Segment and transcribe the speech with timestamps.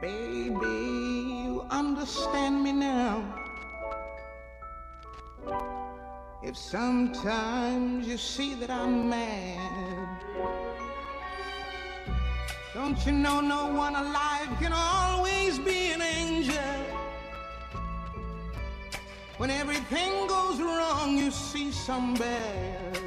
[0.00, 3.22] Baby, you understand me now.
[6.42, 10.22] If sometimes you see that I'm mad,
[12.74, 16.56] don't you know no one alive can always be an angel?
[19.38, 22.98] When everything goes wrong, you see some bad.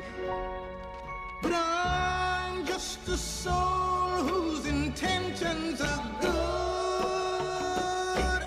[1.41, 4.66] But I'm just a soul whose
[4.99, 6.31] intentions are good.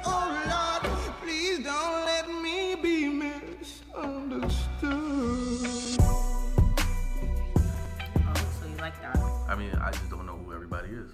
[0.06, 0.82] Oh Lord,
[1.20, 6.00] please don't let me be misunderstood.
[8.16, 9.18] Oh, so you like that?
[9.46, 11.10] I mean, I just don't know who everybody is.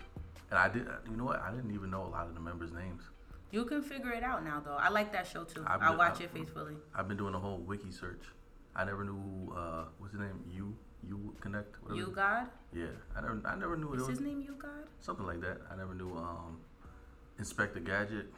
[0.51, 1.43] And I did, you know what?
[1.43, 3.03] I didn't even know a lot of the members' names.
[3.51, 4.77] You can figure it out now, though.
[4.79, 5.65] I like that show too.
[5.67, 6.77] I've I watch I've- it faithfully.
[6.95, 8.23] I've been doing a whole wiki search.
[8.77, 9.15] I never knew
[9.47, 10.45] who, uh, what's his name?
[10.49, 10.77] You,
[11.09, 11.83] you connect.
[11.83, 12.01] whatever.
[12.01, 12.47] U-God?
[12.73, 12.87] Yeah,
[13.17, 14.71] I never, I never knew it Is was his name U-God?
[15.01, 15.59] something like that.
[15.73, 16.11] I never knew.
[16.17, 16.59] Um,
[17.39, 18.33] Inspector Gadget.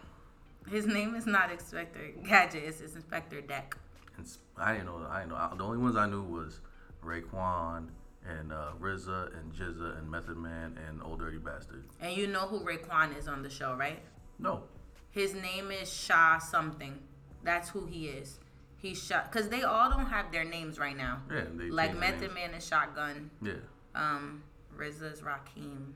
[0.71, 2.65] His name is not Inspector Gadget.
[2.65, 3.77] It's, it's Inspectah Deck.
[4.17, 5.07] And I didn't know.
[5.09, 5.55] I didn't know.
[5.57, 6.61] The only ones I knew was
[7.05, 7.89] Raekwon
[8.29, 11.85] and uh, RZA and GZA and Method Man and Old Dirty Bastard.
[12.01, 14.01] And you know who Raekwon is on the show, right?
[14.39, 14.65] No,
[15.11, 16.99] His name is Shah something.
[17.45, 18.41] That's who he is.
[18.79, 21.23] He's shot because they all don't have their names right now.
[21.31, 22.35] yeah, they Like Method.
[22.35, 23.31] Man is Shotgun.
[23.43, 23.55] Yeah.
[23.95, 24.43] Um,
[24.79, 25.93] RZA's Rakim.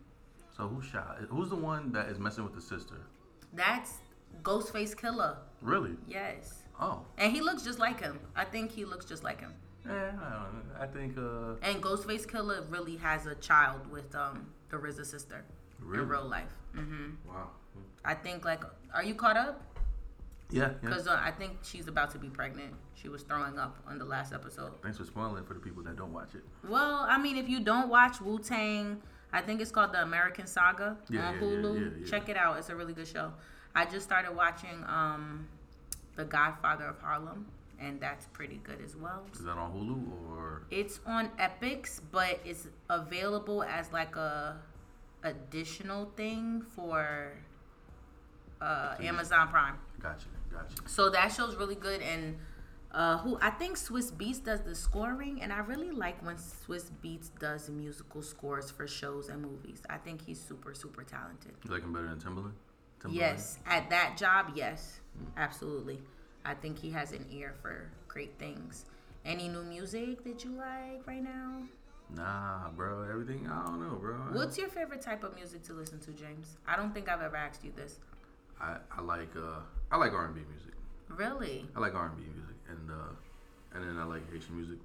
[0.56, 1.18] So who shot?
[1.28, 2.96] Who's the one that is messing with the sister?
[3.52, 3.94] That's
[4.42, 5.36] Ghostface Killah.
[5.60, 5.96] Really?
[6.08, 6.62] Yes.
[6.80, 8.18] Oh, And he looks just like him.
[8.34, 9.52] I think he looks just like him.
[9.84, 9.92] yeah.
[9.92, 10.80] I, don't know.
[10.80, 11.18] I think.
[11.18, 15.44] Uh, And Ghostface Killah really has a child with um the RZA sister
[15.78, 16.02] Really?
[16.02, 16.52] in real life.
[16.74, 17.28] Mm-hmm.
[17.28, 17.50] wow.
[18.04, 18.62] I think like,
[18.94, 19.62] are you caught up?
[20.52, 20.62] Yeah.
[20.62, 20.68] yeah.
[20.82, 22.74] Because uh, I think she's about to be pregnant.
[22.94, 24.72] She was throwing up on the last episode.
[24.82, 26.42] Thanks for spoiling for the people that don't watch it.
[26.68, 29.00] Well, I mean, if you don't watch Wu Tang,
[29.32, 31.80] I think it's called The American Saga Yeah, on yeah, yeah, Hulu.
[31.80, 32.06] yeah, yeah.
[32.10, 32.58] Check it out.
[32.58, 33.32] It's a really good show.
[33.74, 35.46] I just started watching um,
[36.16, 37.46] The Godfather of Harlem,
[37.80, 39.24] and that's pretty good as well.
[39.32, 40.62] Is that on Hulu or?
[40.70, 44.56] It's on Epix, but it's available as like a
[45.22, 47.32] additional thing for
[48.60, 49.74] uh, So Amazon Prime.
[50.02, 50.26] Gotcha.
[50.52, 50.88] Gotcha.
[50.88, 52.36] So that show's really good, and
[52.92, 56.90] uh, who I think Swizz Beatz does the scoring, and I really like when Swizz
[57.04, 59.82] Beatz does musical scores for shows and movies.
[59.88, 61.52] I think he's super super talented.
[61.64, 62.52] You like him better than Timbaland?
[63.00, 63.14] Timbaland?
[63.14, 65.00] Yes, at that job, yes,
[65.36, 66.02] absolutely.
[66.44, 68.86] I think he has an ear for great things.
[69.24, 71.62] Any new music that you like right now?
[72.16, 73.06] Nah, bro.
[73.08, 73.46] Everything.
[73.48, 74.14] I don't know, bro.
[74.32, 76.56] What's your favorite type of music to listen to, James?
[76.66, 78.00] I don't think I've ever asked you this.
[78.60, 79.60] I, I like uh
[79.90, 80.74] I like R and B music.
[81.08, 81.66] Really?
[81.74, 84.78] I like R and B music and uh and then I like Haitian music.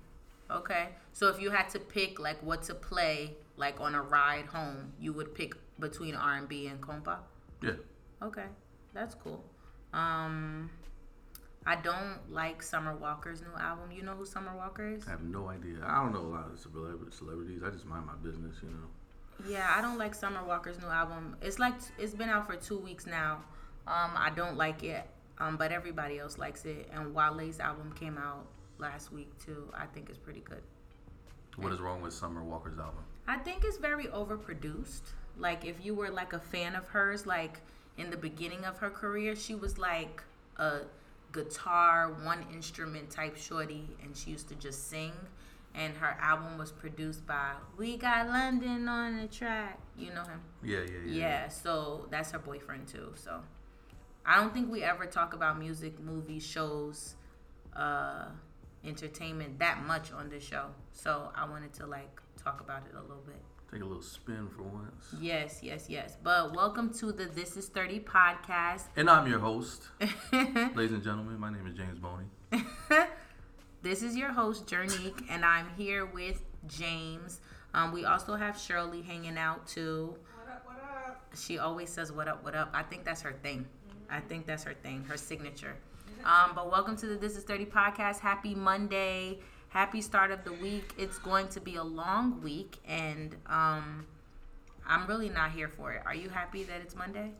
[0.49, 0.89] Okay.
[1.13, 4.93] So if you had to pick like what to play like on a ride home,
[4.99, 7.17] you would pick between R and B and kompa?
[7.61, 7.71] Yeah.
[8.21, 8.45] Okay.
[8.93, 9.43] That's cool.
[9.93, 10.69] Um
[11.67, 13.91] I don't like Summer Walker's new album.
[13.91, 15.07] You know who Summer Walker is?
[15.07, 15.77] I have no idea.
[15.83, 17.61] I don't know a lot of celebrities.
[17.65, 19.47] I just mind my business, you know.
[19.47, 21.35] Yeah, I don't like Summer Walker's new album.
[21.41, 23.41] It's like it's been out for 2 weeks now.
[23.87, 25.07] Um I don't like it.
[25.37, 28.45] Um but everybody else likes it and Wale's album came out
[28.77, 29.69] last week too.
[29.73, 30.61] I think it's pretty good.
[31.57, 33.03] What is wrong with Summer Walker's album?
[33.27, 35.13] I think it's very overproduced.
[35.37, 37.61] Like if you were like a fan of hers, like
[37.97, 40.21] in the beginning of her career, she was like
[40.57, 40.81] a
[41.31, 45.13] guitar, one instrument type shorty, and she used to just sing.
[45.73, 49.77] And her album was produced by We Got London on the track.
[49.97, 50.39] You know him?
[50.63, 51.19] Yeah, yeah, yeah.
[51.19, 53.11] Yeah, so that's her boyfriend too.
[53.15, 53.41] So
[54.27, 57.13] I don't think we ever talk about music, movies, shows,
[57.75, 58.25] uh,
[58.83, 60.65] entertainment that much on this show.
[60.93, 63.35] So I wanted to like talk about it a little bit.
[63.71, 65.13] Take a little spin for once.
[65.21, 66.17] Yes, yes, yes.
[66.23, 68.85] But welcome to the This Is 30 podcast.
[68.95, 69.89] And I'm your host,
[70.31, 71.39] ladies and gentlemen.
[71.39, 72.25] My name is James Boney.
[73.83, 77.41] this is your host, Jernique, and I'm here with James.
[77.75, 80.15] Um, we also have Shirley hanging out too.
[80.33, 81.21] What up, what up?
[81.35, 82.71] She always says, What up, what up?
[82.73, 83.67] I think that's her thing.
[84.09, 85.75] I think that's her thing, her signature.
[86.23, 88.19] Um, but welcome to the This Is 30 podcast.
[88.19, 89.39] Happy Monday.
[89.69, 90.93] Happy start of the week.
[90.97, 94.05] It's going to be a long week, and um,
[94.87, 96.01] I'm really not here for it.
[96.05, 97.31] Are you happy that it's Monday?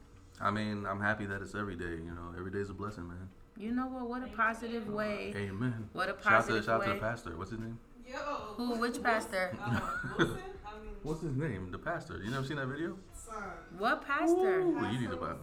[0.41, 1.85] I mean, I'm happy that it's every day.
[1.85, 3.29] You know, every day is a blessing, man.
[3.57, 4.09] You know what?
[4.09, 5.33] What a positive way.
[5.35, 5.89] Amen.
[5.93, 7.37] What a Shout out to, positive shout out to the pastor.
[7.37, 7.79] What's his name?
[8.05, 8.17] Yo.
[8.57, 8.75] Who?
[8.75, 9.55] Which pastor?
[9.63, 9.79] Uh,
[10.17, 10.37] Wilson?
[10.65, 11.71] I mean, What's his name?
[11.71, 12.21] The pastor.
[12.21, 12.97] You never seen that video?
[13.13, 13.43] son.
[13.77, 14.61] What pastor?
[14.61, 15.33] Ooh, you need to buy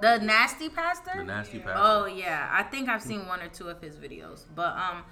[0.00, 1.12] The nasty pastor?
[1.16, 1.64] the nasty Yeah.
[1.64, 1.80] pastor.
[1.82, 4.44] Oh yeah, I think I've seen one or two of his videos.
[4.54, 5.04] But um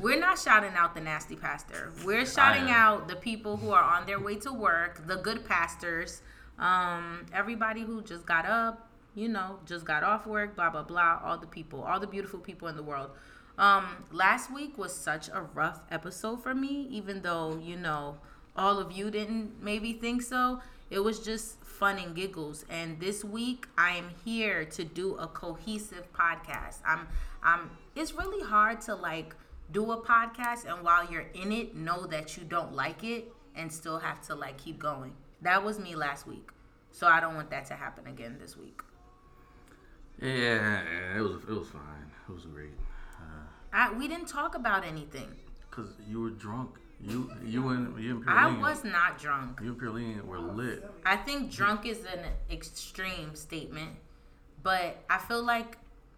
[0.00, 1.92] we're not shouting out the nasty pastor.
[2.04, 6.22] We're shouting out the people who are on their way to work, the good pastors.
[6.58, 11.20] Um, everybody who just got up, you know, just got off work, blah blah blah.
[11.24, 13.10] All the people, all the beautiful people in the world.
[13.58, 18.16] Um, last week was such a rough episode for me, even though you know
[18.56, 20.60] all of you didn't maybe think so.
[20.90, 22.64] It was just fun and giggles.
[22.70, 26.78] And this week I am here to do a cohesive podcast.
[26.86, 27.06] I'm
[27.42, 29.34] I'm it's really hard to like
[29.70, 33.70] do a podcast and while you're in it know that you don't like it and
[33.70, 35.12] still have to like keep going.
[35.42, 36.48] That was me last week.
[36.92, 38.80] So I don't want that to happen again this week.
[40.20, 40.82] Yeah,
[41.16, 42.10] it was it was fine.
[42.28, 42.72] It was great.
[43.20, 45.28] Uh, I, we didn't talk about anything.
[45.70, 46.78] Cause you were drunk.
[47.00, 49.60] You you and you and I was not drunk.
[49.62, 50.88] You and Pierline were lit.
[51.04, 52.20] I think drunk is an
[52.50, 53.90] extreme statement,
[54.62, 55.76] but I feel like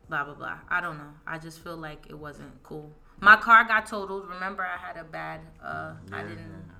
[0.09, 0.59] blah blah blah.
[0.69, 1.13] I don't know.
[1.27, 2.93] I just feel like it wasn't cool.
[3.21, 4.29] My car got totaled.
[4.29, 5.41] Remember, I had a bad.
[5.63, 6.39] Uh, I didn't.
[6.39, 6.75] yeah.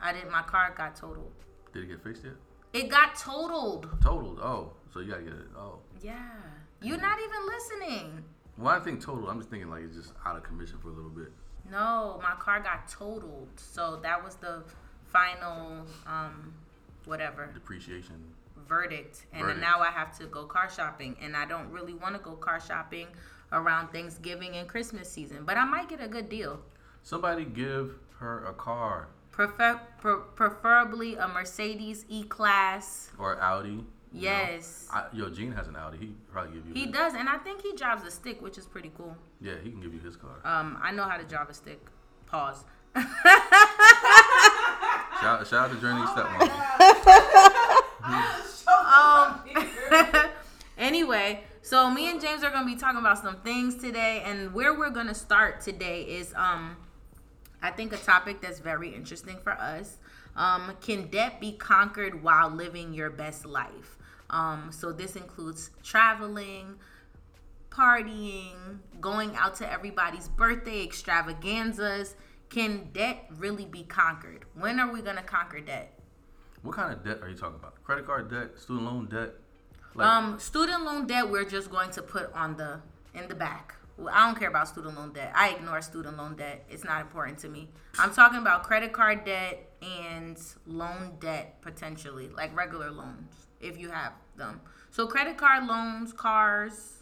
[0.00, 0.30] I didn't.
[0.30, 1.32] My car got totaled.
[1.74, 2.34] Did it get fixed yet?
[2.72, 3.88] It got totaled.
[4.00, 4.38] Totaled.
[4.40, 5.48] Oh, so you gotta get it.
[5.56, 6.22] Oh, Yeah.
[6.82, 8.24] You're not even listening.
[8.56, 9.28] well, I think total.
[9.28, 11.32] I'm just thinking like it's just out of commission for a little bit.
[11.70, 13.48] No, my car got totaled.
[13.56, 14.62] So that was the
[15.06, 16.52] final, um,
[17.04, 17.50] whatever.
[17.52, 18.16] Depreciation.
[18.68, 19.60] verdict and Verdict.
[19.60, 22.60] now I have to go car shopping and I don't really want to go car
[22.60, 23.08] shopping
[23.52, 26.60] around Thanksgiving and Christmas season but I might get a good deal
[27.02, 33.70] Somebody give her a car Prefer, pre- preferably a Mercedes E-Class or Audi.
[33.70, 33.84] you know?
[34.12, 35.96] yes I, yo, Gene has an Audi.
[35.98, 36.74] He probably give you.
[36.74, 36.92] he his.
[36.94, 39.80] does and I think he drives a stick which is pretty cool Yeah, he can
[39.80, 40.44] give you his card.
[40.44, 41.80] um I know how to drive a stick.
[42.26, 42.64] Pause.
[45.20, 46.40] Shout, shout out to Journey Stepmom.
[48.96, 49.40] um
[50.78, 54.76] anyway so me and james are gonna be talking about some things today and where
[54.76, 56.76] we're gonna start today is um
[57.62, 59.98] i think a topic that's very interesting for us.
[60.36, 63.98] Um can debt be conquered while living your best life?
[64.30, 66.76] Um so this includes traveling
[67.80, 72.14] partying going out to everybody's birthday extravaganzas
[72.50, 75.96] can debt really be conquered when are we gonna conquer debt
[76.62, 77.82] What kind of debt are you talking about?
[77.84, 79.30] Credit card debt, student loan debt.
[79.94, 82.82] Like, Um, student loan debt, we're just going to put on the
[83.14, 83.76] in the back.
[84.12, 85.32] I don't care about student loan debt.
[85.34, 86.66] I ignore student loan debt.
[86.68, 87.70] It's not important to me.
[87.98, 93.88] I'm talking about credit card debt and loan debt potentially, like regular loans if you
[93.88, 94.60] have them.
[94.90, 96.99] So credit card loans, cars,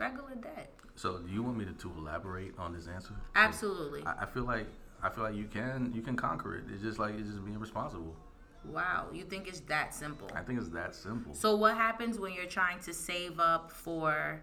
[0.00, 0.72] regular debt.
[0.96, 3.14] so do you want me to, to elaborate on this answer?
[3.34, 4.02] Absolutely.
[4.04, 4.66] I, I feel like
[5.02, 6.64] I feel like you can you can conquer it.
[6.72, 8.14] It's just like it's just being responsible.
[8.64, 10.28] Wow, you think it's that simple?
[10.34, 11.32] I think it's that simple.
[11.34, 14.42] So what happens when you're trying to save up for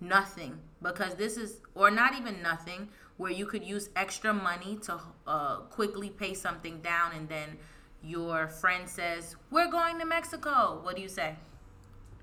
[0.00, 0.58] nothing?
[0.80, 2.88] Because this is, or not even nothing,
[3.18, 7.58] where you could use extra money to uh, quickly pay something down, and then
[8.02, 11.36] your friend says, "We're going to Mexico." What do you say?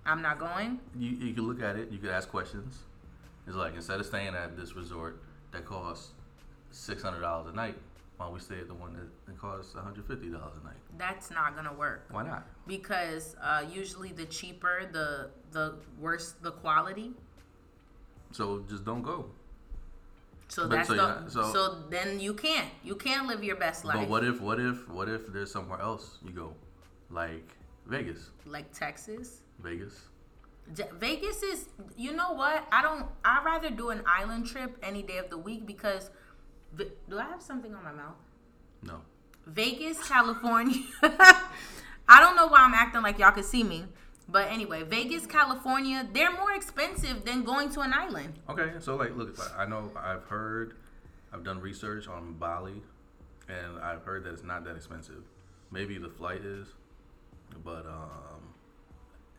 [0.05, 0.79] I'm not going.
[0.97, 1.91] you you can look at it.
[1.91, 2.79] You could ask questions.
[3.47, 5.21] It's like instead of staying at this resort
[5.51, 6.11] that costs
[6.71, 7.75] six hundred dollars a night,
[8.17, 10.65] why don't we stay at the one that, that costs one hundred fifty dollars a
[10.65, 10.77] night?
[10.97, 12.45] That's not gonna work Why not?
[12.67, 17.13] because uh, usually the cheaper, the the worse the quality.
[18.31, 19.25] So just don't go.
[20.47, 23.55] So But that's so the not- so, so- then you can't you can't live your
[23.55, 26.53] best life But what if what if what if there's somewhere else you go,
[27.09, 27.47] like
[27.87, 29.41] Vegas, like Texas.
[29.59, 30.01] Vegas.
[30.99, 32.67] Vegas is, you know what?
[32.71, 33.05] I don't.
[33.23, 36.09] I would rather do an island trip any day of the week because.
[36.75, 38.17] Do I have something on my mouth?
[38.83, 38.99] No.
[39.45, 40.81] Vegas, California.
[41.03, 43.85] I don't know why I'm acting like y'all could see me,
[44.27, 48.33] but anyway, Vegas, California, they're more expensive than going to an island.
[48.49, 50.73] Okay, so like, look, I know I've heard,
[51.33, 52.81] I've done research on Bali,
[53.47, 55.23] and I've heard that it's not that expensive.
[55.71, 56.67] Maybe the flight is,
[57.63, 58.44] but um,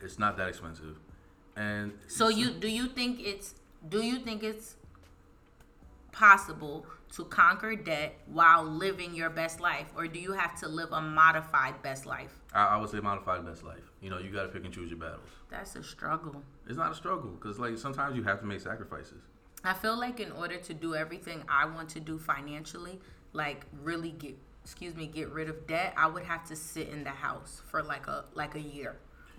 [0.06, 0.96] it's not that expensive.
[1.56, 3.54] And So you do you think it's
[3.88, 4.76] do you think it's
[6.12, 10.90] possible to conquer debt while living your best life, or do you have to live
[10.92, 12.38] a modified best life?
[12.52, 13.92] I, I would say modified best life.
[14.00, 15.28] You know, you got to pick and choose your battles.
[15.50, 16.42] That's a struggle.
[16.66, 19.22] It's not a struggle because like sometimes you have to make sacrifices.
[19.64, 23.00] I feel like in order to do everything I want to do financially,
[23.32, 27.04] like really get excuse me, get rid of debt, I would have to sit in
[27.04, 28.96] the house for like a like a year.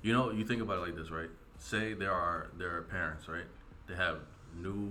[0.07, 1.29] You know, you think about it like this, right?
[1.57, 3.43] Say there are there are parents, right?
[3.87, 4.19] They have
[4.55, 4.89] new,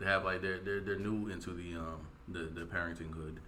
[0.00, 3.38] they have like they're they're, they're new into the um the the parenting hood.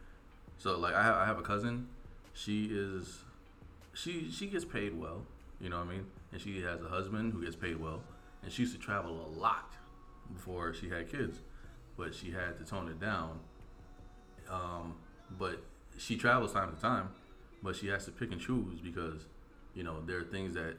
[0.59, 1.89] So like I have, I have a cousin,
[2.35, 3.25] she is,
[3.95, 5.23] she she gets paid well,
[5.61, 6.07] you know what I mean?
[6.31, 8.03] And she has a husband who gets paid well,
[8.45, 9.73] and she used to travel a lot
[10.33, 11.41] before she had kids,
[11.97, 13.41] but she had to tone it down.
[14.49, 14.95] Um,
[15.37, 15.65] but
[15.99, 17.09] she travels time to time,
[17.61, 19.27] but she has to pick and choose because
[19.75, 20.75] you know, there are things that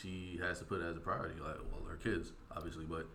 [0.00, 3.06] she has to put as a priority, like well, her kids, obviously, but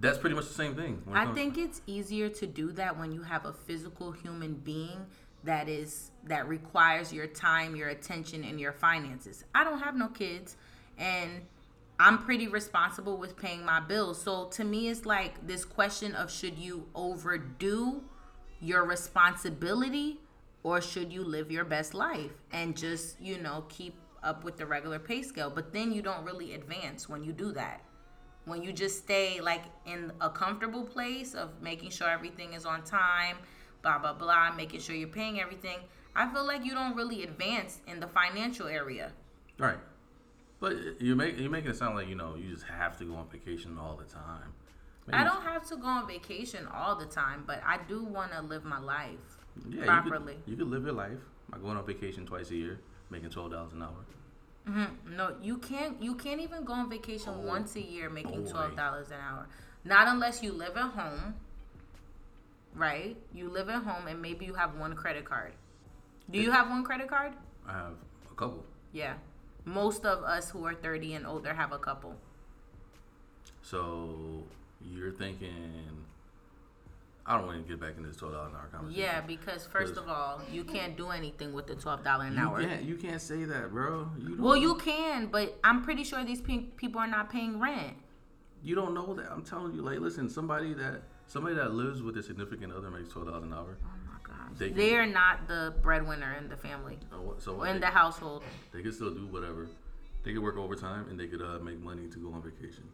[0.00, 1.02] that's pretty much the same thing.
[1.06, 4.54] it I comes- think it's easier to do that when you have a physical human
[4.54, 5.06] being
[5.44, 9.44] that is that requires your time, your attention, and your finances.
[9.54, 10.56] I don't have no kids,
[10.96, 11.42] and
[11.98, 14.20] I'm pretty responsible with paying my bills.
[14.22, 18.02] So to me, it's like this question of should you overdo
[18.60, 20.20] your responsibility
[20.62, 24.66] or should you live your best life and just you know keep up with the
[24.66, 25.50] regular pay scale?
[25.50, 27.82] But then you don't really advance when you do that
[28.44, 32.82] when you just stay like in a comfortable place of making sure everything is on
[32.82, 33.36] time,
[33.82, 35.78] blah blah blah, making sure you're paying everything,
[36.14, 39.12] I feel like you don't really advance in the financial area.
[39.58, 39.78] Right.
[40.60, 43.14] But you make you making it sound like you know you just have to go
[43.14, 44.52] on vacation all the time.
[45.12, 48.40] I don't have to go on vacation all the time, but I do want to
[48.40, 49.18] live my life
[49.68, 50.34] yeah, properly.
[50.34, 51.18] You could, you could live your life
[51.50, 52.80] by going on vacation twice a year,
[53.12, 54.04] making twelve dollars an hour.
[54.68, 55.16] Mm-hmm.
[55.16, 56.02] No, you can't.
[56.02, 59.46] You can't even go on vacation Oh, once a year making twelve dollars an hour.
[59.84, 61.34] Not unless you live at home,
[62.74, 63.16] right?
[63.34, 65.52] You live at home and maybe you have one credit card.
[66.30, 67.32] Do you have one credit card?
[67.68, 67.92] I have
[68.30, 68.64] a couple.
[68.92, 69.14] Yeah.
[69.64, 72.16] Most of us who are 30 and older have a couple.
[73.62, 74.42] So
[74.80, 76.01] you're thinking
[77.24, 79.00] I don't want to get back into this twelve dollar an hour conversation.
[79.00, 82.62] Yeah, because first of all, you can't do anything with the $12 an You hour.
[82.62, 84.08] can't you can't say that, bro.
[84.18, 87.60] You don't, Well, you can, but I'm pretty sure these pe- people are not paying
[87.60, 87.94] rent.
[88.64, 89.30] you don't know that.
[89.30, 93.08] I'm telling you, like, listen, somebody that somebody that lives with a significant other makes
[93.10, 93.78] twelve dollars an hour.
[93.84, 94.58] Oh my gosh.
[94.58, 97.40] They They are not the breadwinner in the family So what?
[97.42, 98.42] So in they, the household.
[98.72, 99.68] they could still do whatever.
[100.24, 102.84] They could work overtime and they could uh, make money to go on vacation.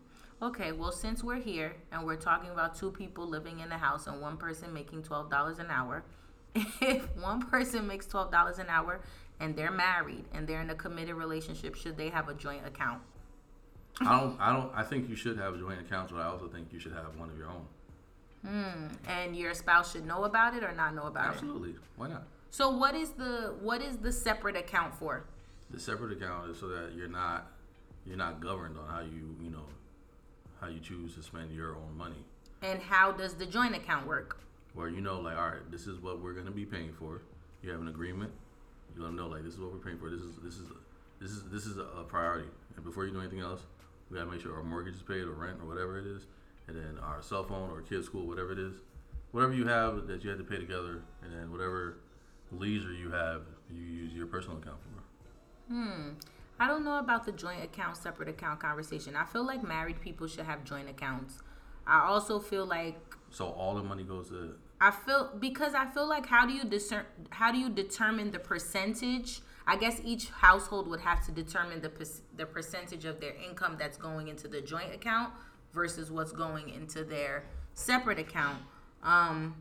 [0.41, 4.07] Okay, well, since we're here and we're talking about two people living in a house
[4.07, 6.05] and one person making $12 an hour,
[6.55, 9.01] if one person makes $12 an hour
[9.41, 13.03] and they're married and they're in a committed relationship, should they have a joint account?
[14.01, 14.41] I don't.
[14.41, 14.71] I don't.
[14.77, 17.31] I think you should have joint accounts, but I also think you should have one
[17.31, 17.67] of your own.
[18.47, 21.35] Hmm, and your spouse should know about it or not know about it?
[21.35, 21.75] Absolutely.
[21.97, 22.23] Why not?
[22.51, 25.25] So what is the what is the separate account for?
[25.71, 27.51] The separate account is so that you're not
[28.07, 29.65] you're not governed on how you you know
[30.61, 32.25] how you choose to spend your own money.
[32.63, 34.41] And how does the joint account work?
[34.75, 37.23] Where you know, like, all right, this is what we're gonna be paying for.
[37.63, 38.33] You have an agreement.
[38.95, 40.11] You let them know, like, this is what we're paying for.
[40.11, 40.69] This is this is
[41.21, 42.49] this is this is a, a priority.
[42.77, 43.63] And before you do anything else,
[44.11, 46.23] we gotta make sure our mortgage is paid or rent or whatever it is,
[46.67, 48.75] and then our cell phone or kids' school, whatever it is,
[49.33, 51.99] whatever you have that you have to pay together, and then whatever
[52.53, 55.73] leisure you have, you use your personal account for.
[55.75, 56.11] Hmm.
[56.61, 59.15] I don't know about the joint account, separate account conversation.
[59.17, 61.39] I feel like married people should have joint accounts.
[61.87, 63.01] I also feel like
[63.31, 66.65] So all the money goes to I feel because I feel like how do you
[66.65, 69.41] discern how do you determine the percentage?
[69.67, 71.91] I guess each household would have to determine the
[72.37, 75.33] the percentage of their income that's going into the joint account
[75.73, 78.59] versus what's going into their separate account.
[79.03, 79.57] Um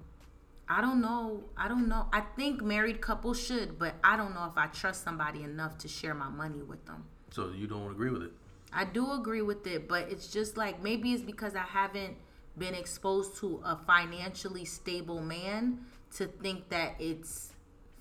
[0.70, 1.44] I don't know.
[1.56, 2.08] I don't know.
[2.12, 5.88] I think married couples should, but I don't know if I trust somebody enough to
[5.88, 7.06] share my money with them.
[7.32, 8.32] so you don't agree with it.
[8.74, 12.16] I do agree with it, but it's just like maybe it's because I haven't
[12.58, 15.80] been exposed to a financially stable man
[16.16, 17.54] to think that it's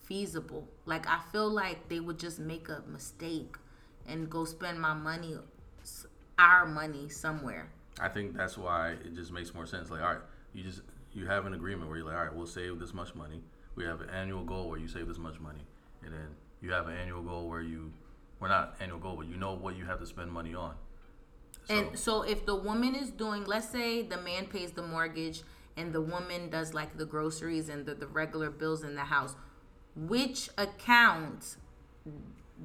[0.02, 0.66] feasible.
[0.85, 3.56] Like I feel like they would just make a mistake
[4.08, 5.37] and go spend my money,
[6.38, 7.70] our money somewhere.
[8.00, 9.90] I think that's why it just makes more sense.
[9.90, 10.82] Like, all right, you just
[11.16, 13.40] you have an agreement where you're like, all right, we'll save this much money.
[13.75, 15.62] We have an annual goal where you save this much money,
[16.04, 16.28] and then
[16.61, 17.90] you have an annual goal where you,
[18.38, 20.75] well, not annual goal, but you know what you have to spend money on.
[21.64, 25.42] So, And so if the woman is doing, let's say the man pays the mortgage
[25.76, 29.35] and the woman does like the groceries and the, the regular bills in the house,
[29.94, 31.56] which account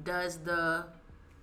[0.04, 0.84] does the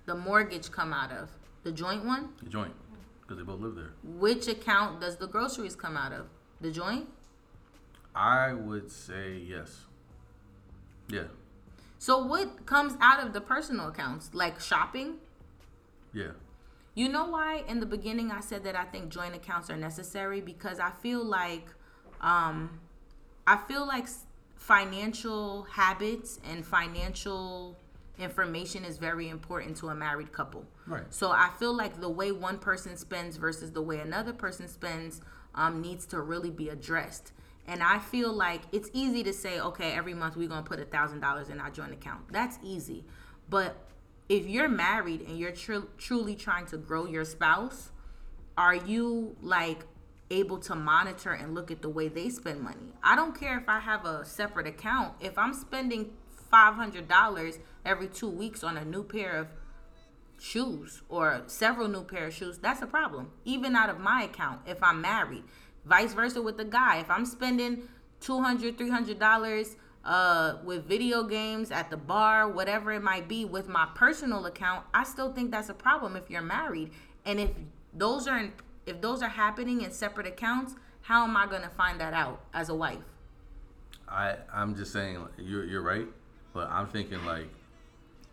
[0.05, 1.29] the mortgage come out of?
[1.63, 2.29] The joint one?
[2.41, 2.73] the joint,
[3.21, 3.93] because they both live there.
[4.03, 6.27] Which account does the groceries come out of?
[6.61, 7.07] The joint?
[8.15, 9.85] I would say yes.
[11.07, 11.23] Yeah,
[11.97, 14.29] So what comes out of the personal accounts?
[14.33, 15.15] Like shopping?
[16.13, 16.31] yeah.
[16.95, 20.41] You know why in the beginning I said that I think joint accounts are necessary
[20.41, 21.67] because I feel like
[22.19, 22.79] um
[23.47, 24.07] I feel like
[24.55, 27.77] financial habits and financial
[28.19, 30.65] information is very important to a married couple.
[30.85, 31.03] Right.
[31.09, 35.21] So I feel like the way one person spends versus the way another person spends
[35.59, 37.33] um, needs to really be addressed.
[37.67, 40.85] And I feel like it's easy to say, okay, every month we're gonna put a
[40.85, 42.31] thousand dollars in our joint account.
[42.31, 43.05] That's easy,
[43.49, 43.75] but
[44.29, 47.91] if you're married and you're tru- truly trying to grow your spouse,
[48.57, 49.85] are you like
[50.31, 52.93] able to monitor and look at the way they spend money?
[53.03, 55.15] I don't care if I have a separate account.
[55.19, 56.11] If I'm spending
[56.53, 59.47] $500 every 2 weeks on a new pair of
[60.39, 63.31] shoes or several new pair of shoes, that's a problem.
[63.45, 65.43] Even out of my account, if I'm married,
[65.85, 66.99] vice versa with the guy.
[66.99, 67.89] If I'm spending
[68.21, 73.87] 200 $300 uh, with video games at the bar, whatever it might be, with my
[73.95, 76.91] personal account, I still think that's a problem if you're married.
[77.25, 77.51] And if
[77.93, 78.53] those are in,
[78.85, 82.41] if those are happening in separate accounts, how am I going to find that out
[82.53, 82.99] as a wife?
[84.07, 86.07] I I'm just saying you're you're right,
[86.53, 87.49] but I'm thinking like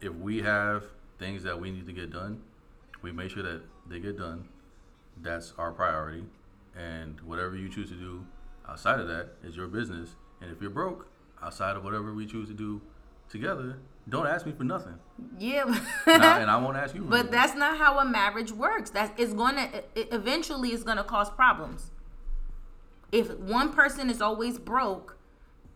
[0.01, 0.85] if we have
[1.19, 2.43] things that we need to get done,
[3.03, 4.49] we make sure that they get done.
[5.23, 6.25] That's our priority,
[6.77, 8.27] and whatever you choose to do
[8.69, 10.15] outside of that is your business.
[10.41, 11.09] And if you're broke
[11.43, 12.81] outside of whatever we choose to do
[13.31, 14.95] together, don't ask me for nothing,
[15.39, 15.65] Yeah.
[16.07, 17.01] and I, and I won't ask you.
[17.03, 17.33] for But anything.
[17.33, 18.91] that's not how a marriage works.
[18.91, 21.91] That it's going to eventually it's going to cause problems.
[23.13, 25.17] If one person is always broke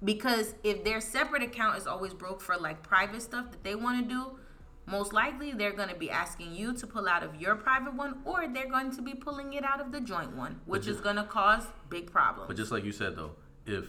[0.04, 4.02] because if their separate account is always broke for like private stuff that they want
[4.02, 4.38] to do,
[4.86, 8.20] most likely they're going to be asking you to pull out of your private one
[8.24, 11.00] or they're going to be pulling it out of the joint one, which ju- is
[11.00, 12.48] going to cause big problems.
[12.48, 13.32] But just like you said though,
[13.66, 13.86] if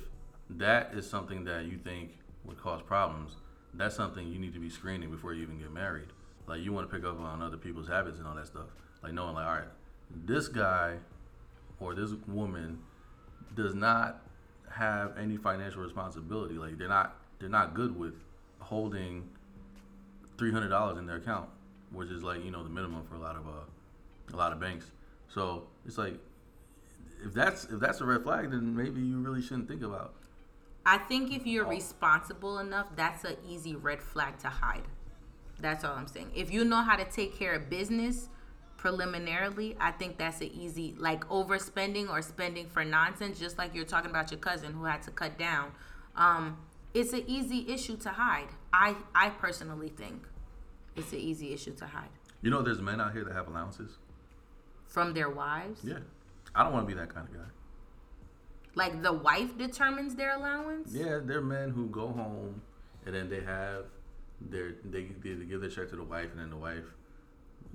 [0.50, 2.12] that is something that you think
[2.46, 3.36] would cause problems,
[3.74, 6.10] that's something you need to be screening before you even get married.
[6.48, 8.68] Like you want to pick up on other people's habits and all that stuff.
[9.02, 9.68] Like knowing like, all right,
[10.26, 10.98] this guy
[11.80, 12.80] or this woman
[13.56, 14.22] does not
[14.70, 16.56] have any financial responsibility.
[16.56, 18.14] Like they're not they're not good with
[18.60, 19.30] holding
[20.38, 21.50] three hundred dollars in their account,
[21.92, 24.60] which is like you know the minimum for a lot of uh a lot of
[24.60, 24.86] banks.
[25.28, 26.20] So it's like
[27.24, 30.14] if that's if that's a red flag, then maybe you really shouldn't think about.
[30.86, 34.84] I think if you're responsible enough, that's an easy red flag to hide.
[35.60, 36.32] That's all I'm saying.
[36.36, 38.30] If you know how to take care of business
[38.78, 43.86] preliminarily, I think that's an easy like overspending or spending for nonsense, just like you're
[43.86, 45.72] talking about your cousin who had to cut down.
[46.16, 46.58] Um,
[46.94, 48.50] it's an easy issue to hide.
[48.74, 50.28] I I personally think
[50.96, 52.10] it's an easy issue to hide
[52.42, 53.98] You know, there's men out here that have allowances.
[54.88, 55.82] from their wives.
[55.84, 56.00] Yeah,
[56.54, 57.50] I don't want to be that kind of guy.
[58.76, 60.92] Like the wife determines their allowance.
[60.94, 62.62] Yeah, they're men who go home
[63.06, 63.86] and then they have
[64.40, 66.86] their they, they give their check to the wife and then the wife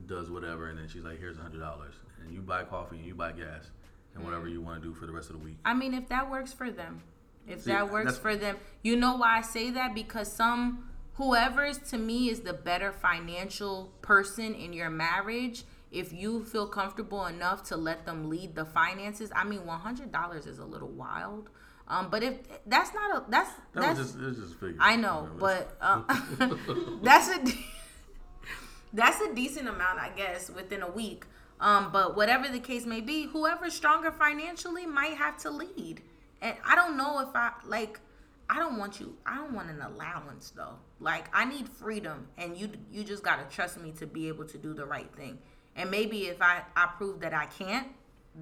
[0.06, 3.06] does whatever and then she's like, here's a hundred dollars and you buy coffee and
[3.06, 3.70] you buy gas
[4.14, 4.52] and whatever mm.
[4.52, 5.56] you want to do for the rest of the week.
[5.64, 7.02] I mean, if that works for them,
[7.48, 9.94] if See, that works for them, you know why I say that?
[9.94, 16.44] Because some, whoever's to me is the better financial person in your marriage, if you
[16.44, 20.58] feel comfortable enough to let them lead the finances, I mean, one hundred dollars is
[20.58, 21.48] a little wild.
[21.88, 22.34] Um, but if
[22.66, 24.74] that's not a that's That that's just just.
[24.80, 26.02] I know, but uh,
[27.02, 27.38] that's a
[28.92, 31.24] that's a decent amount, I guess, within a week.
[31.60, 36.02] Um, but whatever the case may be, whoever's stronger financially might have to lead.
[36.42, 38.00] And I don't know if I like.
[38.48, 39.16] I don't want you.
[39.26, 40.76] I don't want an allowance though.
[41.00, 44.58] Like I need freedom, and you you just gotta trust me to be able to
[44.58, 45.38] do the right thing.
[45.74, 47.88] And maybe if I I prove that I can't,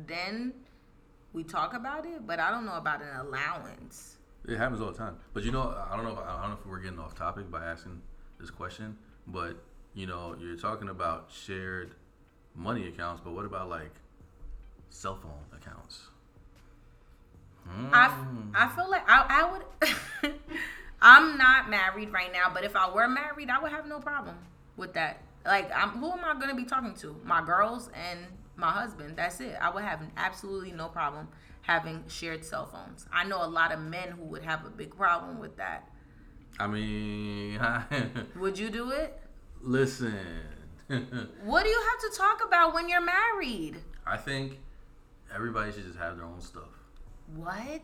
[0.07, 0.53] then
[1.33, 2.27] we talk about it.
[2.27, 4.17] But I don't know about an allowance.
[4.47, 5.17] It happens all the time.
[5.33, 6.13] But you know, I don't know.
[6.13, 8.03] If, I don't know if we're getting off topic by asking
[8.39, 8.99] this question.
[9.27, 9.57] But
[9.95, 11.93] you know, you're talking about shared
[12.55, 13.23] money accounts.
[13.25, 13.95] But what about like
[14.91, 16.09] cell phone accounts?
[17.93, 18.51] I, mm.
[18.55, 20.35] I feel like I, I would.
[21.03, 24.37] I'm not married right now, but if I were married, I would have no problem
[24.77, 25.21] with that.
[25.45, 27.15] Like, I'm, who am I gonna be talking to?
[27.25, 28.21] My girls and
[28.57, 29.17] my husband.
[29.17, 29.57] That's it.
[29.61, 31.29] I would have absolutely no problem
[31.63, 33.07] having shared cell phones.
[33.13, 35.89] I know a lot of men who would have a big problem with that.
[36.59, 37.59] I mean,
[38.37, 39.21] Would you do it?
[39.61, 40.15] listen.
[41.43, 43.79] What do you have to talk about when you're married?
[44.07, 44.61] I think
[45.35, 46.69] everybody should just have their own stuff.
[47.37, 47.83] What?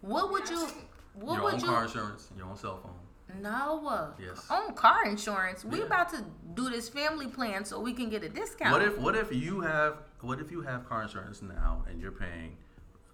[0.00, 0.68] What would you?
[1.14, 1.66] What your would own you?
[1.66, 3.40] car insurance, your own cell phone.
[3.42, 4.12] No.
[4.20, 4.46] Yes.
[4.50, 5.64] On car insurance.
[5.64, 5.84] We Yeah.
[5.86, 6.24] about to
[6.54, 8.72] do this family plan so we can get a discount.
[8.72, 12.12] What if what if you have what if you have car insurance now and you're
[12.12, 12.56] paying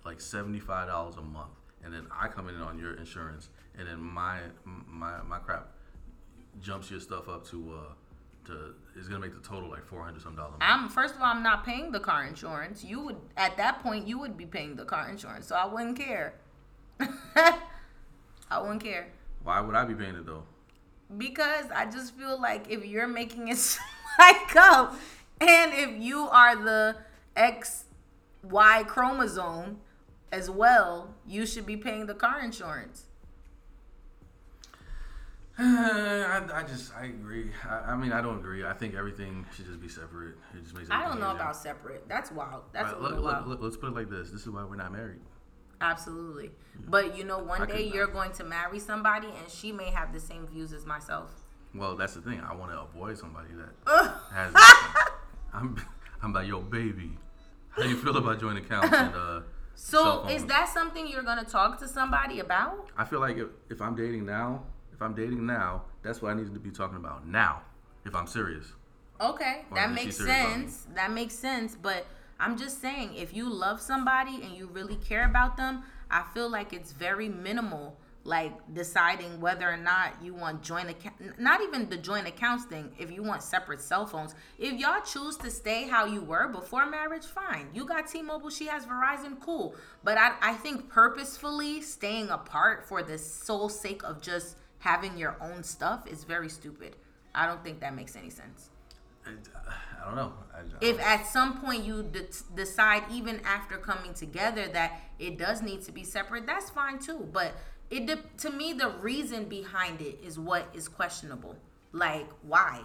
[0.04, 1.50] like seventy five dollars a month
[1.84, 5.68] and then I come in on your insurance and then my my my crap
[6.60, 7.92] jumps your stuff up to uh
[8.46, 10.54] to is gonna make the total like four hundred some dollars.
[10.60, 12.82] I'm first of all, I'm not paying the car insurance.
[12.84, 15.98] You would at that point you would be paying the car insurance, so I wouldn't
[15.98, 16.34] care.
[18.50, 19.08] I wouldn't care
[19.42, 20.44] Why would I be paying it though?
[21.18, 24.96] because I just feel like if you're making it spike up,
[25.40, 26.96] and if you are the
[27.36, 27.84] X
[28.42, 29.78] Y chromosome
[30.32, 33.05] as well, you should be paying the car insurance.
[35.58, 37.50] I, I just I agree.
[37.68, 38.64] I, I mean I don't agree.
[38.64, 40.34] I think everything should just be separate.
[40.54, 40.88] It just makes.
[40.90, 41.36] I don't know easier.
[41.40, 42.08] about separate.
[42.08, 42.64] That's wild.
[42.72, 43.46] That's Right, a look, little look, wild.
[43.48, 44.30] look, let's put it like this.
[44.30, 45.20] This is why we're not married.
[45.80, 46.50] Absolutely.
[46.88, 50.12] But you know, one I day you're going to marry somebody and she may have
[50.12, 51.30] the same views as myself.
[51.74, 52.40] Well, that's the thing.
[52.40, 54.52] I want to avoid somebody that has.
[55.52, 55.76] I'm,
[56.22, 57.18] I'm like, yo, baby,
[57.70, 59.40] how you feel about joint accounts and uh?
[59.78, 62.88] So is that something you're gonna talk to somebody about?
[62.96, 64.62] I feel like if, if I'm dating now,
[64.96, 67.60] if I'm dating now, that's what I need to be talking about now.
[68.04, 68.64] If I'm serious,
[69.20, 70.62] Okay, Or that makes serious about me?
[70.66, 70.86] sense.
[70.94, 71.74] That makes sense.
[71.80, 72.06] But
[72.38, 76.48] I'm just saying, if you love somebody and you really care about them, I feel
[76.50, 77.96] like it's very minimal.
[78.24, 82.90] Like deciding whether or not you want joint account, not even the joint accounts thing.
[82.98, 86.86] If you want separate cell phones, if y'all choose to stay how you were before
[86.86, 87.68] marriage, fine.
[87.72, 89.76] You got T-Mobile, she has Verizon, cool.
[90.02, 95.36] But I, I think purposefully staying apart for the sole sake of just having your
[95.40, 96.96] own stuff is very stupid.
[97.34, 98.70] I don't think that makes any sense
[99.26, 99.48] it,
[100.00, 100.32] I don't know.
[100.54, 105.00] I, I if don't- at some point you de- decide even after coming together that
[105.18, 107.52] it does need to be separate that's fine too but
[107.90, 111.56] it de- to me the reason behind it is what is questionable
[111.92, 112.80] like why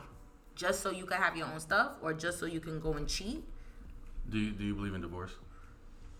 [0.55, 3.07] just so you can have your own stuff or just so you can go and
[3.07, 3.43] cheat
[4.29, 5.31] do you, do you believe in divorce?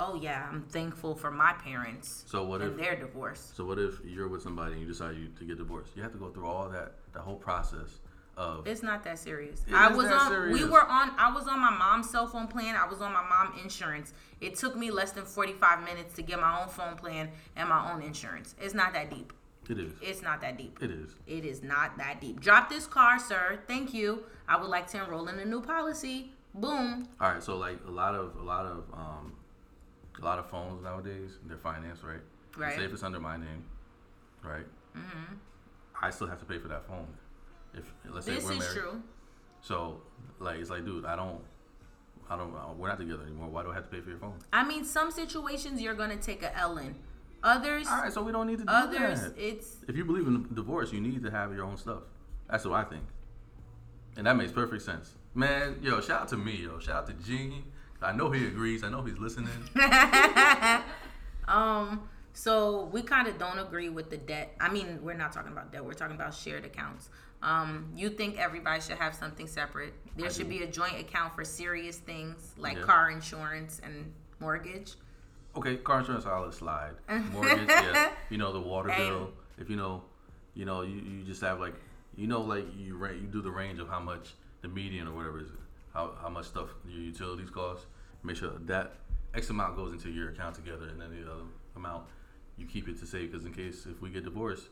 [0.02, 3.80] Oh yeah i'm thankful for my parents So what and if their divorce so what
[3.80, 5.92] if you're with somebody and you decide you, to get divorced?
[5.96, 8.00] You have to go through all that the whole process
[8.38, 9.62] of it's not that serious.
[9.74, 10.52] I was that on.
[10.52, 11.12] We were on.
[11.18, 12.76] I was on my mom's cell phone plan.
[12.78, 14.14] I was on my mom insurance.
[14.40, 17.68] It took me less than forty five minutes to get my own phone plan and
[17.68, 18.56] my own insurance.
[18.60, 19.34] It's not that deep.
[19.70, 19.92] it is.
[20.02, 20.80] It's not that deep.
[20.82, 21.14] It is.
[21.28, 22.40] It is not that deep.
[22.40, 23.60] Drop this car, sir.
[23.68, 24.24] Thank you.
[24.48, 26.32] I would like to enroll in a new policy.
[26.54, 27.10] Boom.
[27.20, 29.34] All right, so like a lot of a lot of um
[30.22, 32.20] a lot of phones nowadays, they're financed, right?
[32.58, 32.76] Right.
[32.76, 33.64] Say if it's under my name,
[34.44, 34.66] right?
[34.96, 35.34] Mm-hmm.
[36.02, 37.08] I still have to pay for that phone.
[37.74, 38.60] If let's say we're married.
[38.62, 39.02] This is true.
[39.62, 40.02] So
[40.40, 41.40] like it's like, dude, I don't,
[42.30, 43.50] I don't, uh, we're not together anymore.
[43.50, 44.34] Why do I have to pay for your phone?
[44.52, 46.96] I mean, some situations you're gonna take a L in.
[47.44, 49.34] Others, All right, so we don't need to do others, that.
[49.36, 52.04] it's If you believe in divorce, you need to have your own stuff.
[52.48, 53.04] That's what I think,
[54.16, 55.16] and that makes perfect sense.
[55.34, 57.64] Man, yo, shout out to me, yo, shout out to Gene.
[58.02, 58.84] I know he agrees.
[58.84, 59.50] I know he's listening.
[61.48, 64.56] Um, so we kind of don't agree with the debt.
[64.60, 65.84] I mean, we're not talking about debt.
[65.84, 67.10] We're talking about shared accounts.
[67.44, 69.94] Um, you think everybody should have something separate?
[70.16, 70.58] There I should do.
[70.60, 72.84] be a joint account for serious things like Yeah.
[72.84, 74.94] car insurance and mortgage.
[75.58, 76.94] Okay, car insurance, I'll let slide.
[77.34, 78.12] Mortgage, yeah.
[78.30, 79.10] You know the water Hey.
[79.10, 79.32] bill.
[79.58, 80.04] If you know,
[80.54, 81.74] you know, you, you just have like,
[82.16, 85.14] you know, like you rent, you do the range of how much the median or
[85.16, 85.48] whatever is,
[85.94, 87.86] how how much stuff your utilities cost.
[88.24, 88.94] Make sure that
[89.34, 91.44] X amount goes into your account together, and then the other
[91.76, 92.06] amount
[92.58, 93.32] you keep it to save.
[93.32, 94.68] Because in case if we get divorced,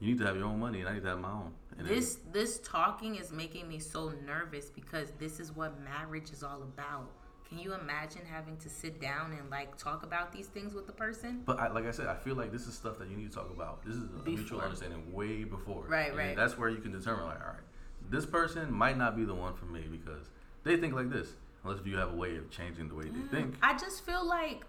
[0.00, 1.52] you need to have your own money, and I need to have my own.
[1.78, 6.30] And then- This this talking is making me so nervous because this is what marriage
[6.30, 7.10] is all about.
[7.48, 10.92] Can you imagine having to sit down and like talk about these things with the
[10.92, 11.42] person?
[11.44, 13.34] But I, like I said, I feel like this is stuff that you need to
[13.36, 13.84] talk about.
[13.84, 15.84] This is a mutual understanding way before.
[15.88, 16.36] Right, And right.
[16.36, 17.64] That's where you can determine, like, all right,
[18.08, 20.30] this person might not be the one for me because
[20.64, 21.28] they think like this.
[21.64, 23.54] Unless you have a way of changing the way they mm, think.
[23.62, 24.62] I just feel like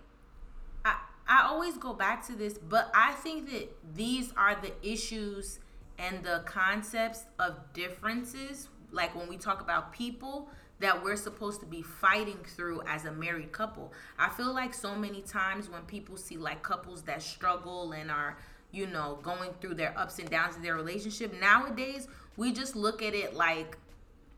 [0.83, 5.59] I I always go back to this, but I think that these are the issues
[5.97, 8.67] and the concepts of differences.
[8.91, 10.49] Like when we talk about people
[10.81, 13.93] that we're supposed to be fighting through as a married couple.
[14.17, 18.37] I feel like so many times when people see like couples that struggle and are,
[18.71, 23.01] you know, going through their ups and downs in their relationship, nowadays we just look
[23.01, 23.77] at it like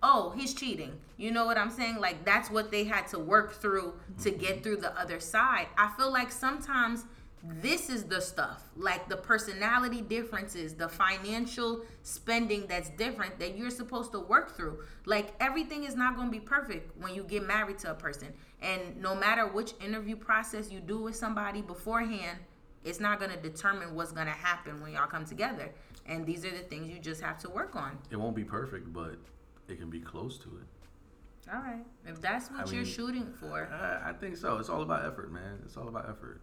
[0.03, 0.99] oh, he's cheating.
[1.17, 1.97] You know what I'm saying?
[1.99, 4.39] Like that's what they had to work through to mm-hmm.
[4.39, 5.67] get through the other side.
[5.77, 7.05] I feel like sometimes
[7.45, 13.69] this is the stuff, like the personality differences, the financial spending that's different that you're
[13.69, 14.79] supposed to work through.
[15.05, 18.29] Like everything is not going to be perfect when you get married to a person.
[18.61, 22.39] And no matter which interview process you do with somebody beforehand,
[22.85, 25.69] it's not going to determine what's going to happen when y'all come together.
[26.05, 27.97] And these are the things you just have to work on.
[28.09, 29.17] It won't be perfect, but
[29.67, 31.49] it can be close to it.
[31.53, 31.85] All right.
[32.05, 33.67] If that's what I you're mean- shooting for.
[33.71, 34.57] I, I think so.
[34.57, 35.59] It's all about effort, man.
[35.65, 36.41] It's all about effort.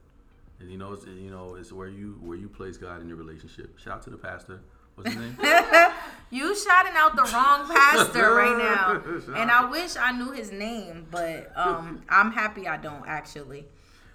[0.61, 3.17] And you know, it's you know, it's where you where you place God in your
[3.17, 3.79] relationship.
[3.79, 4.61] Shout out to the pastor.
[4.95, 5.37] What's his name?
[6.33, 9.03] You shouting out the wrong pastor right now.
[9.35, 9.51] And.
[9.51, 13.65] I wish I knew his name, but um I'm happy I don't actually.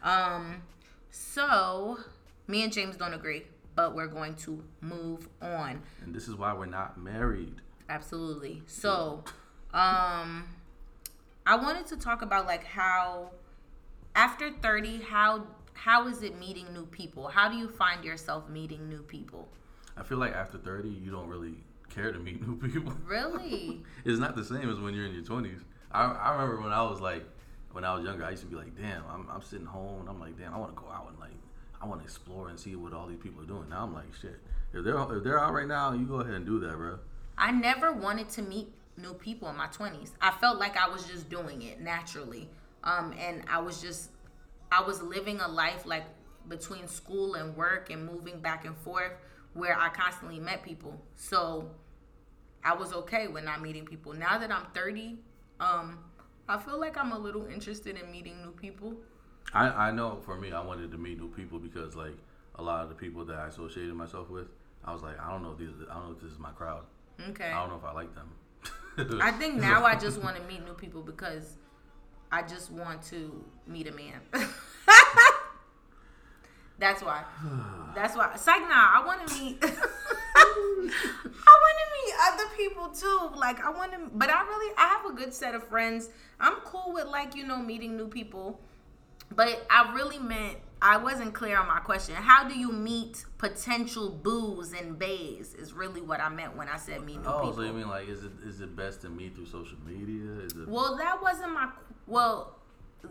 [0.03, 0.61] Um
[1.09, 1.97] so
[2.47, 3.43] me and James don't agree,
[3.75, 5.81] but we're going to move on.
[6.03, 7.55] and this is why we're not married.
[7.89, 8.63] Absolutely.
[8.67, 9.23] So,
[9.73, 10.47] um,
[11.45, 13.31] I wanted to talk about like how
[14.15, 17.27] after 30, how how is it meeting new people?
[17.27, 19.47] How do you find yourself meeting new people?
[19.97, 21.55] I feel like after 30, you don't really
[21.89, 22.93] care to meet new people.
[23.05, 23.83] Really?
[24.05, 25.61] it's not the same as when you're in your 20s.
[25.91, 27.25] I, I remember when I was like,
[27.71, 30.09] when I was younger, I used to be like, damn, I'm, I'm sitting home and
[30.09, 31.31] I'm like, damn, I want to go out and like,
[31.81, 33.69] I want to explore and see what all these people are doing.
[33.69, 34.39] Now I'm like, shit,
[34.73, 36.99] if they're if they're out right now, you go ahead and do that, bro.
[37.37, 40.11] I never wanted to meet new people in my 20s.
[40.21, 42.49] I felt like I was just doing it naturally.
[42.83, 44.09] Um, and I was just,
[44.71, 46.05] I was living a life like
[46.47, 49.11] between school and work and moving back and forth
[49.53, 50.99] where I constantly met people.
[51.15, 51.69] So
[52.63, 54.13] I was okay with not meeting people.
[54.13, 55.17] Now that I'm 30,
[55.59, 55.99] um,
[56.47, 58.93] I feel like I'm a little interested in meeting new people.
[59.53, 62.17] I, I know for me, I wanted to meet new people because like
[62.55, 64.47] a lot of the people that I associated myself with,
[64.83, 66.51] I was like, I don't know if these, I don't know if this is my
[66.51, 66.83] crowd.
[67.29, 67.51] Okay.
[67.51, 68.29] I don't know if I like them.
[69.21, 71.57] I think now I just want to meet new people because
[72.31, 74.21] I just want to meet a man.
[76.77, 77.23] That's why.
[77.95, 78.35] That's why.
[78.35, 79.57] Psych, nah, I want to meet.
[79.63, 83.31] I want to meet other people too.
[83.37, 86.09] Like I want to, but I really, I have a good set of friends.
[86.39, 88.59] I'm cool with like you know meeting new people,
[89.33, 92.15] but I really meant I wasn't clear on my question.
[92.15, 95.53] How do you meet potential boos and bays?
[95.55, 97.53] Is really what I meant when I said meet new oh, people.
[97.53, 100.43] so you mean like, is it is it best to meet through social media?
[100.43, 100.67] Is it?
[100.67, 101.69] Well, that wasn't my.
[102.07, 102.55] Well,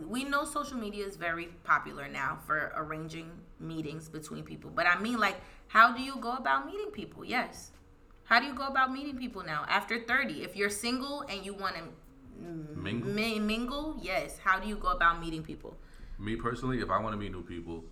[0.09, 4.71] we know social media is very popular now for arranging meetings between people.
[4.71, 5.37] But I mean, like,
[5.69, 7.25] how do you go about meeting people?
[7.25, 7.71] Yes.
[8.25, 10.43] How do you go about meeting people now after 30?
[10.43, 11.83] If you're single and you want to
[12.77, 13.11] Mingle?
[13.11, 14.39] mi- mingle, yes.
[14.39, 15.77] How do you go about meeting people?
[16.19, 17.85] Me personally, if I want to meet new people,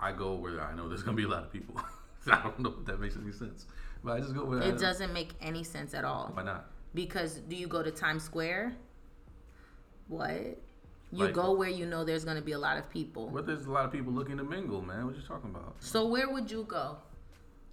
[0.00, 1.80] I go where I know there's gonna be a lot of people.
[2.26, 3.66] I don't know if that makes any sense,
[4.02, 6.30] but I just go where It doesn't make any sense at all.
[6.34, 6.66] Why not?
[6.94, 8.72] Because do you go to Times Square?
[10.08, 10.32] What?
[11.12, 13.30] You Like- go where you know there's going to be a lot of people.
[13.32, 15.06] But there's a lot of people looking to mingle, man.
[15.06, 15.76] What you talking about?
[15.80, 16.96] So where would you go?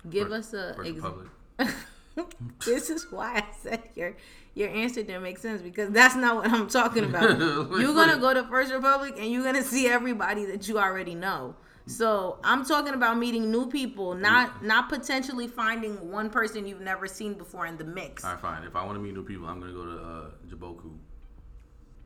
[0.09, 1.27] Give First- us a First ex- Republic.
[2.65, 4.15] this is why I said your
[4.55, 7.39] your answer didn't make sense because that's not what I'm talking about.
[7.39, 11.55] you're gonna go to First Republic and you're gonna see everybody that you already know.
[11.85, 17.07] So I'm talking about meeting new people, not not potentially finding one person you've never
[17.07, 18.23] seen before in the mix.
[18.23, 18.63] All right, fine.
[18.63, 20.91] If I want to meet new people, I'm gonna go to uh, Jaboku.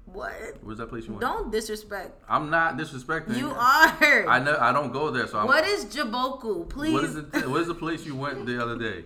[0.06, 0.64] What?
[0.64, 1.22] Where's that place you went?
[1.22, 2.24] Don't disrespect.
[2.30, 3.38] I'm not disrespecting.
[3.38, 4.28] You are.
[4.30, 4.58] I know.
[4.60, 5.48] I don't go there, so I'm.
[5.48, 6.68] what is Jaboku?
[6.70, 6.94] Please.
[6.94, 7.48] What is it?
[7.48, 9.04] What is the place you went the other day?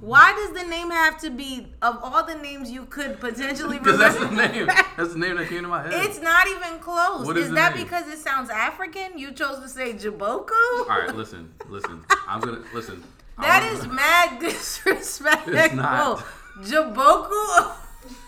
[0.00, 3.98] Why does the name have to be of all the names you could potentially Because
[3.98, 4.66] that's the name.
[4.96, 5.92] That's the name that came to my head.
[6.06, 7.26] It's not even close.
[7.26, 7.84] What is is that name?
[7.84, 9.18] because it sounds African?
[9.18, 10.50] You chose to say Jaboku?
[10.52, 12.04] All right, listen, listen.
[12.26, 13.02] I'm gonna listen.
[13.40, 15.54] That I'm is gonna- mad disrespectful.
[15.54, 16.24] It's not.
[16.62, 17.30] Jaboku?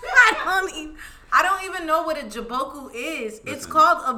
[0.04, 0.96] I don't even
[1.32, 3.40] I don't even know what a Jaboku is.
[3.44, 4.12] It's called a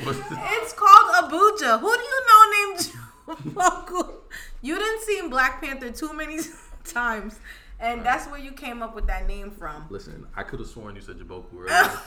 [0.00, 1.80] it's called Abuja.
[1.80, 2.92] Who do you know named
[3.36, 4.14] Jaboku?
[4.62, 6.38] You didn't see Black Panther too many
[6.84, 7.38] times.
[7.80, 9.86] And that's where you came up with that name from.
[9.88, 12.00] listen, I could have sworn you said Jaboku earlier.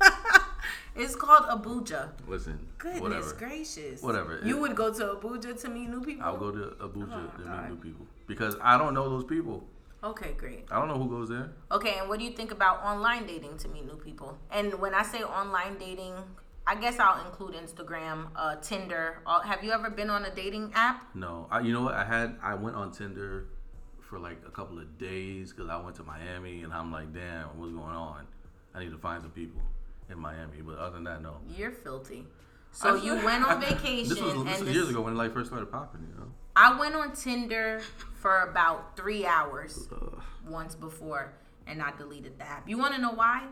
[0.96, 2.08] it's called Abuja.
[2.26, 3.34] listen, Goodness whatever.
[3.34, 4.02] gracious.
[4.02, 4.40] Whatever.
[4.44, 6.24] You It- would go to Abuja to meet new people?
[6.24, 7.62] I'll go to Abuja Oh, to God.
[7.62, 9.64] meet new people because I don't know those people.
[10.02, 10.64] Okay, great.
[10.70, 11.50] I don't know who goes there.
[11.72, 14.38] Okay, and what do you think about online dating to meet new people?
[14.50, 16.14] And when I say online dating,
[16.68, 19.22] I guess I'll include Instagram, uh, Tinder.
[19.26, 21.02] Uh, have you ever been on a dating app?
[21.14, 21.94] No, I, you know what?
[21.94, 23.46] I had I went on Tinder
[24.00, 27.46] for like a couple of days because I went to Miami and I'm like, damn,
[27.58, 28.26] what's going on?
[28.74, 29.62] I need to find some people
[30.10, 30.60] in Miami.
[30.60, 31.38] But other than that, no.
[31.56, 32.26] You're filthy.
[32.72, 35.14] So I- you went on vacation, This was, this and was this- years ago when
[35.14, 36.02] it like first started popping.
[36.06, 36.30] You know.
[36.54, 37.80] I went on Tinder
[38.20, 40.20] for about three hours Ugh.
[40.46, 41.32] once before,
[41.66, 42.68] and I deleted the app.
[42.68, 43.46] You want to know why?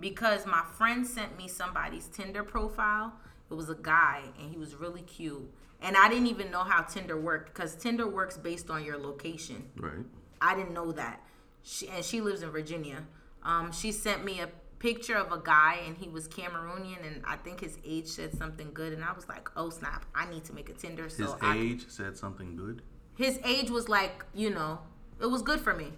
[0.00, 3.12] Because my friend sent me somebody's Tinder profile.
[3.50, 5.48] It was a guy, and he was really cute.
[5.80, 9.64] And I didn't even know how Tinder worked because Tinder works based on your location.
[9.76, 10.04] Right.
[10.40, 11.20] I didn't know that.
[11.62, 13.04] She, and she lives in Virginia.
[13.44, 17.36] Um, she sent me a picture of a guy, and he was Cameroonian, and I
[17.36, 18.92] think his age said something good.
[18.92, 21.08] And I was like, oh snap, I need to make a Tinder.
[21.08, 22.82] So His I, age said something good.
[23.16, 24.80] his age was like, you know,
[25.20, 25.92] it was good for me.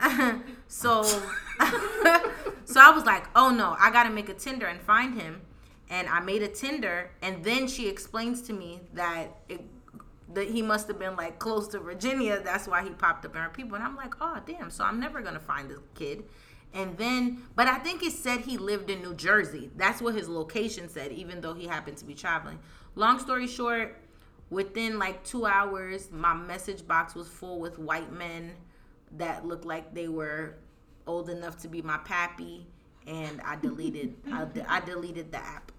[0.68, 1.02] so,
[2.64, 5.42] so I was like, oh no, I gotta make a Tinder and find him.
[5.90, 9.60] And I made a Tinder, and then she explains to me that it,
[10.32, 12.40] that he must have been like close to Virginia.
[12.42, 13.74] That's why he popped up in her people.
[13.74, 14.70] And I'm like, oh damn.
[14.70, 16.24] So I'm never gonna find this kid.
[16.74, 19.70] And then, but I think it said he lived in New Jersey.
[19.76, 22.58] That's what his location said, even though he happened to be traveling.
[22.94, 23.98] Long story short,
[24.48, 28.52] within like two hours, my message box was full with white men
[29.18, 30.54] that looked like they were
[31.06, 32.66] old enough to be my pappy,
[33.06, 34.14] and I deleted.
[34.32, 35.72] I, I deleted the app.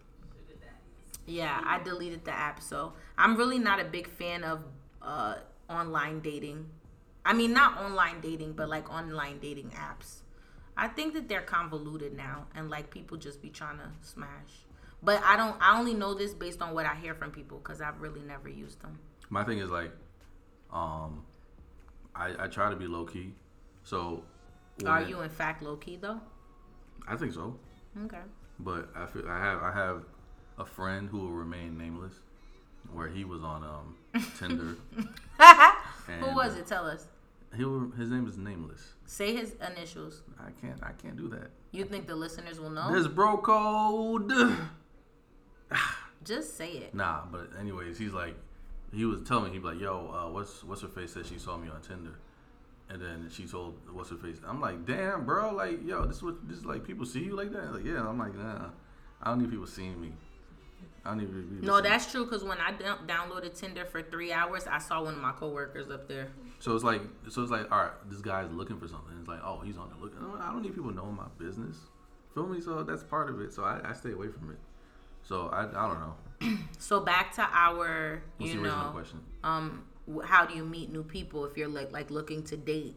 [1.26, 2.62] Yeah, I deleted the app.
[2.62, 4.64] So I'm really not a big fan of
[5.02, 5.36] uh,
[5.70, 6.66] online dating.
[7.26, 10.18] I mean, not online dating, but like online dating apps.
[10.76, 14.66] I think that they're convoluted now, and like people just be trying to smash.
[15.02, 15.56] But I don't.
[15.62, 18.50] I only know this based on what I hear from people because I've really never
[18.50, 19.00] used them.
[19.30, 19.92] My thing is like
[20.72, 21.24] Um,
[22.16, 23.34] I, I try to be low key.
[23.84, 24.24] So
[24.86, 26.20] Are you in fact low key though?
[27.08, 27.58] I think so.
[28.06, 28.20] Okay.
[28.60, 30.04] But I feel I have I have
[30.58, 32.14] a friend who will remain nameless,
[32.92, 33.96] where he was on um
[34.40, 34.76] Tinder.
[36.20, 36.68] Who was uh, it?
[36.68, 37.08] Tell us.
[37.56, 38.82] He will, his name is nameless.
[39.06, 40.22] Say his initials.
[40.40, 41.52] I can't I can't do that.
[41.72, 42.92] You think the listeners will know?
[42.92, 44.32] There's bro code.
[46.24, 46.96] Just say it.
[46.96, 48.36] Nah, but anyways, he's like,
[48.94, 51.40] he was telling me he'd be like, yo, uh, what's what's her face said she
[51.40, 52.16] saw me on Tinder,
[52.90, 54.38] and then she told what's her face.
[54.46, 56.86] I'm like, damn, bro, like, yo, this is what this is like.
[56.86, 57.74] People see you like that?
[57.74, 58.08] Like, yeah.
[58.08, 58.70] I'm like, nah,
[59.22, 60.14] I don't need people seeing me.
[61.06, 61.68] I don't need people.
[61.68, 62.26] No, that's true.
[62.26, 62.72] Cause when I
[63.08, 66.30] downloaded Tinder for three hours, I saw one of my coworkers up there.
[66.60, 69.14] So it's like, so it's like, all right, this guy's looking for something.
[69.20, 70.20] It's like, oh, he's on there looking.
[70.40, 71.76] I don't need people knowing my business.
[72.34, 72.62] Feel me?
[72.62, 73.54] So that's part of it.
[73.54, 74.58] So I, I stay away from it.
[75.24, 76.16] So I, I don't know.
[76.80, 79.20] So back to our, What's you know, question?
[79.44, 79.84] um,
[80.26, 82.96] how do you meet new people if you're like like looking to date?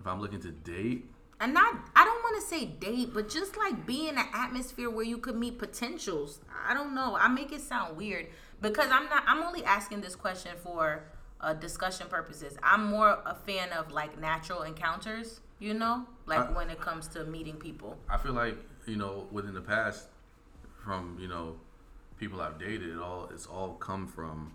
[0.00, 1.08] If I'm looking to date,
[1.40, 4.88] And not, I don't want to say date, but just like be in an atmosphere
[4.90, 6.40] where you could meet potentials.
[6.68, 7.16] I don't know.
[7.16, 8.26] I make it sound weird
[8.60, 9.24] because I'm not.
[9.26, 11.04] I'm only asking this question for
[11.40, 12.56] uh, discussion purposes.
[12.62, 15.40] I'm more a fan of like natural encounters.
[15.58, 17.96] You know, like I- when it comes to meeting people.
[18.08, 20.08] I feel like you know within the past,
[20.84, 21.56] from you know
[22.18, 24.52] people I've dated, it all it's all come from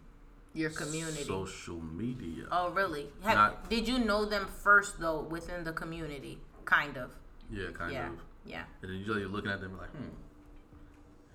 [0.53, 1.23] Your community.
[1.23, 2.45] social media.
[2.51, 3.07] oh, really?
[3.23, 6.39] Have, Not- did you know them first though within the community?
[6.65, 7.11] Kind of.
[7.51, 8.07] Yeah, kind yeah.
[8.07, 8.13] of.
[8.45, 8.63] Yeah.
[8.81, 10.15] And then usually you're looking at them like, hmm.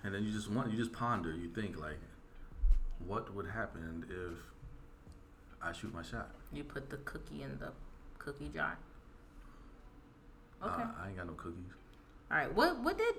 [0.04, 1.32] And then you just want you just ponder.
[1.32, 1.98] You think like,
[3.06, 4.38] what would happen if
[5.62, 6.30] I shoot my shot?
[6.52, 7.70] You put the cookie in the
[8.18, 8.78] cookie jar.
[10.62, 10.82] Uh, Okay.
[11.02, 11.72] I ain't got no cookies.
[12.34, 12.52] All right.
[12.52, 13.14] What what did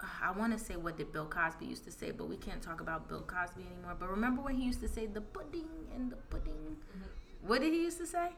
[0.00, 0.74] I want to say?
[0.74, 2.10] What did Bill Cosby used to say?
[2.10, 3.96] But we can't talk about Bill Cosby anymore.
[3.98, 6.52] But remember when he used to say the pudding and the pudding?
[6.52, 7.48] Mm-hmm.
[7.48, 8.30] What did he used to say?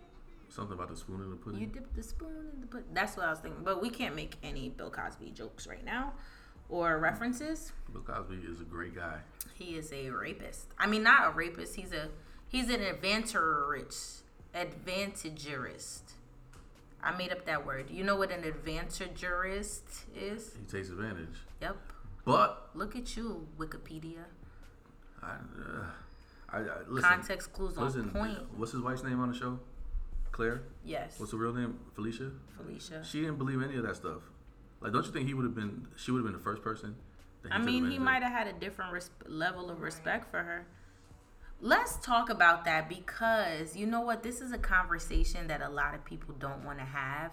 [0.51, 1.61] Something about the spoon in the pudding.
[1.61, 2.89] You dip the spoon in the pudding.
[2.93, 3.65] That's what I was thinking.
[3.65, 6.13] But we can't make any Bill Cosby jokes right now
[6.69, 7.73] or references.
[7.91, 9.21] Bill Cosby is a great guy.
[9.55, 10.67] He is a rapist.
[10.79, 11.77] I mean, not a rapist.
[11.77, 12.11] He's a
[12.49, 14.25] he's an advantagerist.
[14.55, 16.13] Advantagerist.
[17.03, 17.91] I made up that word.
[17.91, 19.85] You know what an advantagerist
[20.17, 20.55] is?
[20.59, 21.37] He takes advantage.
[21.63, 21.77] Yep.
[22.25, 24.25] But Look at you, Wikipedia.
[25.23, 25.85] I, uh,
[26.51, 27.09] I, I listen.
[27.11, 28.39] Context clues on listen, point.
[28.57, 29.59] What's his wife's name on the show?
[30.33, 30.63] Claire.
[30.85, 31.79] Yes, What's the real name?
[31.97, 32.33] Phylicia.
[32.57, 33.05] Phylicia.
[33.05, 34.23] She didn't believe any of that stuff.
[34.81, 35.89] Like, don't you think he would have been?
[35.97, 36.95] She would have been the first person.
[37.43, 40.67] that I mean, he might have had a different res- level of respect for her.
[41.61, 44.23] Let's talk about that because you know what?
[44.23, 47.33] This is a conversation that a lot of people don't want to have.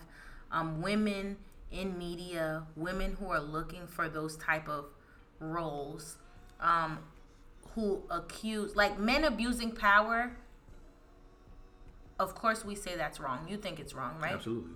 [0.51, 1.37] Um, women
[1.71, 4.85] in media, women who are looking for those type of
[5.39, 6.17] roles,
[6.59, 6.99] um,
[7.73, 10.35] who accuse like men abusing power.
[12.17, 13.45] Of course, we say that's wrong.
[13.49, 14.33] You think it's wrong, right?
[14.33, 14.71] Absolutely.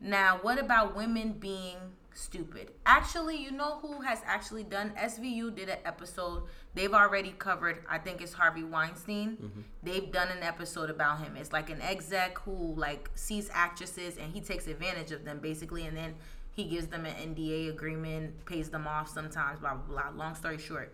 [0.00, 1.76] Now, what about women being
[2.14, 2.72] stupid?
[2.86, 6.44] Actually, you know who has actually done SVU did an episode.
[6.74, 9.36] They've already covered, I think it's Harvey Weinstein.
[9.36, 9.60] Mm-hmm.
[9.82, 11.36] They've done an episode about him.
[11.36, 15.86] It's like an exec who like sees actresses and he takes advantage of them basically
[15.86, 16.14] and then
[16.54, 20.24] he gives them an NDA agreement, pays them off sometimes, blah blah blah.
[20.24, 20.92] Long story short.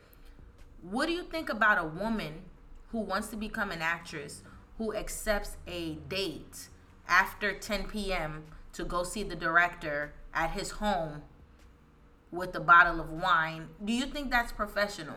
[0.82, 2.42] What do you think about a woman
[2.92, 4.42] who wants to become an actress
[4.78, 6.68] who accepts a date
[7.08, 8.44] after 10 p.m.
[8.78, 11.22] to go see the director at his home
[12.30, 13.66] with a bottle of wine?
[13.84, 15.16] Do you think that's professional?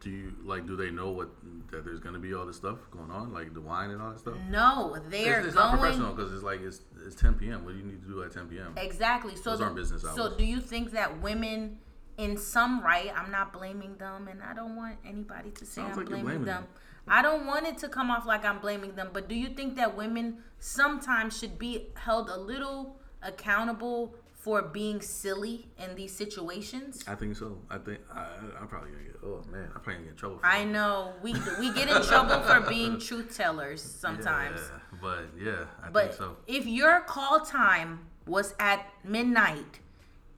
[0.00, 0.66] Do you like?
[0.66, 1.30] Do they know what
[1.70, 4.18] that there's gonna be all this stuff going on, like the wine and all that
[4.18, 4.34] stuff?
[4.50, 7.64] No, they are It's, it's not professional because it's like it's it's 10 p.m.
[7.64, 8.74] What do you need to do at 10 p.m.?
[8.76, 9.34] exactly.
[9.36, 10.16] So Those the- aren't business hours.
[10.16, 11.78] So do you think that women
[12.18, 15.92] in some right, I'm not blaming them and I don't want anybody to say Sounds
[15.92, 16.62] I'm like blaming, blaming them.
[16.64, 16.70] them.
[17.08, 19.76] I don't want it to come off like I'm blaming them, but do you think
[19.76, 27.04] that women sometimes should be held a little accountable for being silly in these situations?
[27.06, 27.58] I think so.
[27.70, 29.16] I think I, I- I'm probably gonna get.
[29.24, 30.38] Oh man, I'm probably gonna get in trouble.
[30.38, 30.70] For I that.
[30.70, 34.60] know we we get in trouble for being truth tellers sometimes.
[34.60, 36.36] Yeah, but yeah, I But think so.
[36.46, 39.80] if your call time was at midnight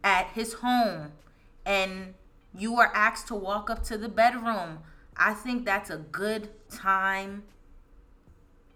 [0.02, 1.12] at his home
[1.66, 2.14] and
[2.56, 4.80] you were asked to walk up to the bedroom,
[5.16, 7.44] I think that's a good time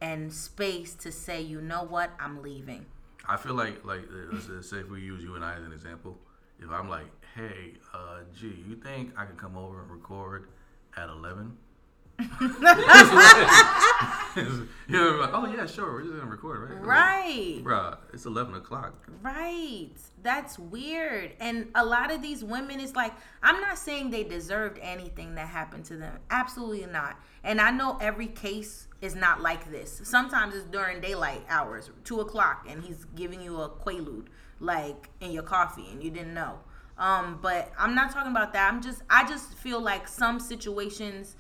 [0.01, 2.87] and space to say, you know what, I'm leaving.
[3.29, 5.73] I feel like like let's, let's say if we use you and I as an
[5.73, 6.19] example,
[6.61, 10.49] if I'm like, hey, uh, gee, you think I can come over and record
[10.97, 11.57] at 11?
[12.39, 12.49] you
[14.89, 15.93] know, like, oh yeah, sure.
[15.93, 16.85] We're just gonna record, right?
[16.85, 17.61] Right.
[17.63, 18.95] Bruh, it's eleven o'clock.
[19.23, 19.91] Right.
[20.23, 21.35] That's weird.
[21.39, 23.13] And a lot of these women is like,
[23.43, 26.19] I'm not saying they deserved anything that happened to them.
[26.31, 27.21] Absolutely not.
[27.45, 30.01] And I know every case is not like this.
[30.03, 34.27] Sometimes it's during daylight hours, two o'clock, and he's giving you a quaalude
[34.59, 36.59] like in your coffee and you didn't know.
[36.99, 38.73] Um, but I'm not talking about that.
[38.73, 41.37] I'm just I just feel like some situations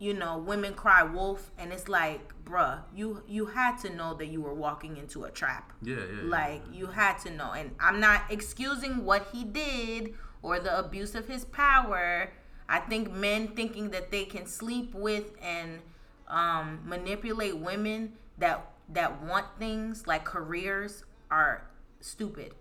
[0.00, 4.28] you know, women cry wolf, and it's like, bruh, you you had to know that
[4.28, 5.72] you were walking into a trap.
[5.82, 6.02] Yeah, yeah.
[6.02, 6.22] yeah.
[6.24, 11.14] Like you had to know, and I'm not excusing what he did or the abuse
[11.14, 12.32] of his power.
[12.66, 15.80] I think men thinking that they can sleep with and
[16.28, 21.68] um, manipulate women that that want things like careers are
[22.00, 22.54] stupid.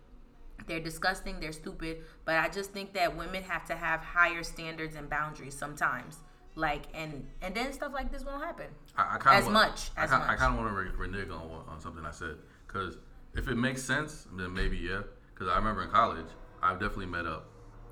[0.67, 1.39] They're disgusting.
[1.39, 1.99] They're stupid.
[2.25, 6.17] But I just think that women have to have higher standards and boundaries sometimes.
[6.55, 8.67] Like and and then stuff like this won't happen.
[8.97, 11.29] I, I kinda As much, I as kinda, I kind of want to re- renege
[11.29, 12.37] on, on something I said
[12.67, 12.97] because
[13.33, 15.01] if it makes sense, then maybe yeah.
[15.33, 16.25] Because I remember in college,
[16.61, 17.45] I've definitely met up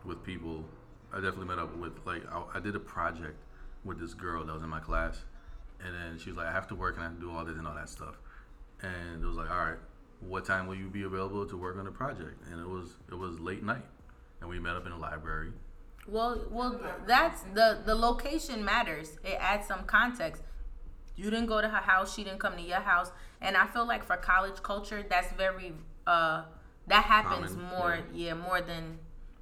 [0.03, 0.65] with people.
[1.13, 3.37] I definitely met up with like I, I did a project
[3.85, 5.23] with this girl that was in my class,
[5.83, 7.45] and then she was like, I have to work and I have to do all
[7.45, 8.15] this and all that stuff,
[8.81, 9.77] and it was like, all right,
[10.19, 12.41] what time will you be available to work on the project?
[12.51, 13.85] And it was it was late night,
[14.41, 15.51] and we met up in the library.
[16.07, 19.17] Well, well, that's the the location matters.
[19.23, 20.41] It adds some context.
[21.15, 22.15] You didn't go to her house.
[22.15, 23.11] She didn't come to your house.
[23.41, 25.73] And I feel like for college culture, that's very
[26.05, 26.43] uh
[26.87, 28.33] that happens Common, more, yeah.
[28.33, 28.97] more than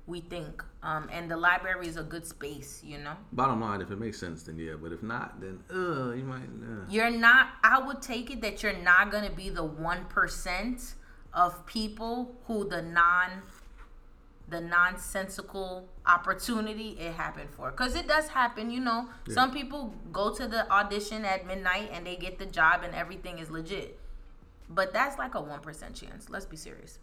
[0.08, 0.64] we think.
[0.82, 3.16] Um, and the library is a good space, you know.
[3.32, 4.74] Bottom line, if it makes sense, then yeah.
[4.82, 6.44] But if not, then uh, you might.
[6.44, 6.86] Uh.
[6.90, 7.50] You're not.
[7.64, 10.96] I would take it that you're not gonna be the one percent
[11.34, 13.44] of people who the non
[14.48, 17.72] the nonsensical opportunity it happened for.
[17.72, 19.08] Because it does happen you know.
[19.30, 23.40] Some people go to the audition at midnight and they get the job and everything
[23.40, 24.00] is legit.
[24.70, 26.30] But that's like a 1% chance.
[26.30, 27.00] Let's be serious.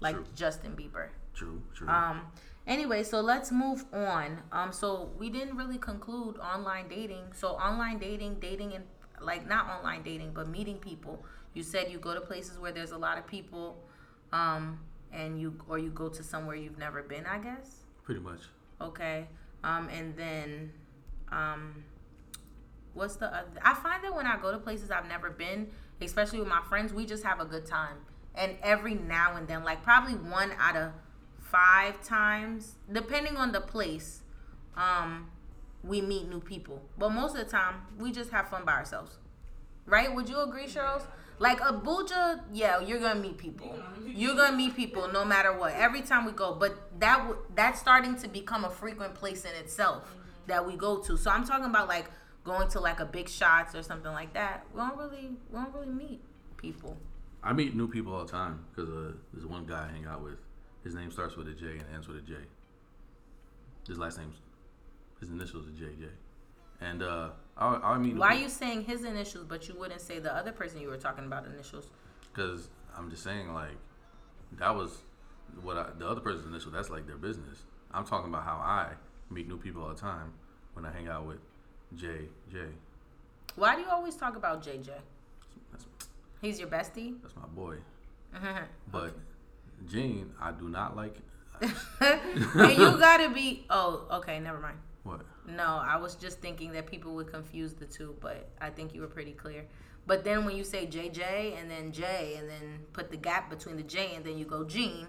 [0.00, 0.24] Like True.
[0.34, 1.08] justin bieber.
[1.34, 1.88] True, true.
[1.88, 2.22] um
[2.66, 4.42] anyway so let's move on.
[4.52, 7.32] Um so we didn't really conclude online dating.
[7.34, 8.84] So online dating dating and
[9.20, 11.24] like not online dating but meeting people.
[11.54, 13.82] You said you go to places where there's a lot of people
[14.32, 14.78] um
[15.12, 18.40] and you or you go to somewhere you've never been i guess Pretty much.
[18.80, 19.26] okay
[19.62, 20.72] um and then
[21.30, 21.84] um
[22.94, 25.68] what's the other i find that when i go to places i've never been
[26.00, 27.96] especially with my friends we just have a good time.
[28.34, 30.92] And every now and then like probably one out of
[31.40, 34.22] five times depending on the place
[34.76, 35.30] um
[35.84, 36.82] we meet new people.
[36.96, 39.18] But most of the time we just have fun by ourselves.
[39.86, 40.14] Right?
[40.14, 41.02] Would you agree charles
[41.38, 43.78] like abuja yeah you're gonna meet people.
[44.04, 45.08] You're gonna meet people.
[45.12, 45.74] no matter what.
[45.74, 49.54] Every time we go but that w- that's starting to become a frequent place in
[49.54, 50.16] itself
[50.46, 51.16] that we go to.
[51.16, 52.06] So i'm talking about like
[52.44, 54.64] going to like a big shots or something like that.
[54.72, 56.20] We don't really we don't really meet
[56.56, 56.96] people.
[57.42, 60.22] I meet new people all the time because uh, there's one guy I hang out
[60.22, 60.38] with.
[60.82, 62.34] His name starts with a J and ends with a J.
[63.86, 64.36] His last name's
[65.20, 66.08] his initials are JJ.
[66.80, 70.18] And uh, I I new why are you saying his initials but you wouldn't say
[70.18, 71.90] the other person you were talking about initials
[72.32, 73.76] because I'm just saying like
[74.58, 74.98] that was
[75.62, 76.70] what I, the other person's initial.
[76.70, 77.64] That's like their business.
[77.92, 78.92] I'm talking about how I
[79.30, 80.32] meet new people all the time
[80.74, 81.38] when I hang out with
[81.96, 82.58] J J.
[83.56, 84.88] why do you always talk about jj
[85.72, 85.86] That's
[86.42, 87.76] he's your bestie that's my boy.
[88.92, 89.14] But
[89.86, 91.16] Gene, I do not like.
[92.00, 94.78] and you gotta be oh okay never mind?
[95.48, 99.00] No, I was just thinking that people would confuse the two, but I think you
[99.00, 99.64] were pretty clear.
[100.06, 103.76] But then when you say JJ and then J and then put the gap between
[103.76, 105.06] the J and then you go Gene,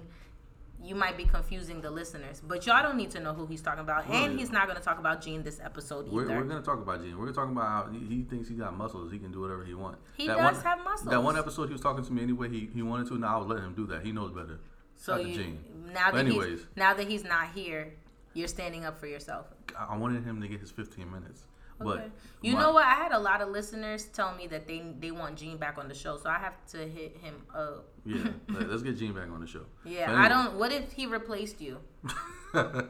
[0.84, 2.42] you might be confusing the listeners.
[2.46, 4.10] But y'all don't need to know who he's talking about.
[4.10, 6.16] And he's not going to talk about Gene this episode either.
[6.16, 7.18] We're, we're gonna talk about Gene.
[7.18, 9.12] We're gonna talk about how he, thinks he got muscles.
[9.12, 10.00] He can do whatever he wants.
[10.16, 11.10] He does have muscles.
[11.10, 12.50] That one episode he was talking to me anyway.
[12.50, 13.18] He he wanted to.
[13.18, 14.04] Now I was letting him do that.
[14.06, 14.60] He knows better.
[14.96, 15.64] so to you, Gene.
[15.94, 17.94] now But that anyways, he's now that he's not here,
[18.40, 19.46] you're standing up for yourself.
[19.78, 21.44] I wanted him to get his 15 minutes.
[21.82, 21.90] Okay.
[22.02, 22.12] But
[22.42, 22.86] you my- know what?
[22.86, 25.88] I had a lot of listeners tell me that they they want Gene back on
[25.88, 27.86] the show, so I have to hit him up.
[28.06, 29.66] Yeah, let- let's get Gene back on the show.
[29.86, 30.56] Yeah, But I don't.
[30.60, 31.78] What if he replaced you?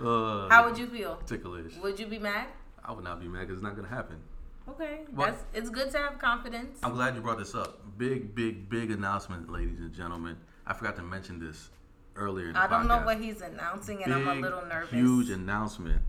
[0.00, 1.16] Uh, How would you feel?
[1.26, 1.74] ticklish?
[1.82, 2.46] Would you be mad?
[2.84, 4.16] I would not be mad because it's not gonna happen.
[4.68, 6.78] Okay, that's it's good to have confidence.
[6.82, 7.80] I'm glad you brought this up.
[7.98, 10.36] Big, big, big announcement, ladies and gentlemen.
[10.66, 11.70] I forgot to mention this
[12.16, 14.90] earlier I don't know what he's announcing, and I'm a little nervous.
[14.90, 16.02] Huge announcement.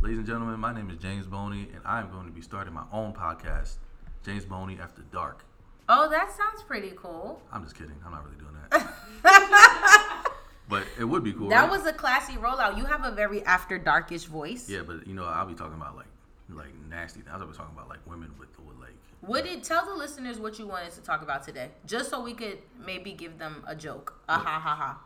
[0.00, 2.84] Ladies and gentlemen, my name is James Boney, and I'm going to be starting my
[2.92, 3.76] own podcast,
[4.24, 5.44] James Boney After Dark.
[5.88, 7.42] Oh, that sounds pretty cool.
[7.52, 7.96] I'm just kidding.
[8.04, 10.32] I'm not really doing that.
[10.68, 11.48] but it would be cool.
[11.48, 11.70] That right?
[11.70, 12.78] was a classy rollout.
[12.78, 14.70] You have a very after darkish voice.
[14.70, 16.06] Yeah, but you know, I'll be talking about like
[16.48, 17.20] like nasty.
[17.20, 17.34] Things.
[17.34, 18.94] I was talking about like women with with like.
[19.22, 22.32] Would it tell the listeners what you wanted to talk about today, just so we
[22.32, 24.14] could maybe give them a joke?
[24.28, 24.98] Ah ha ha ha.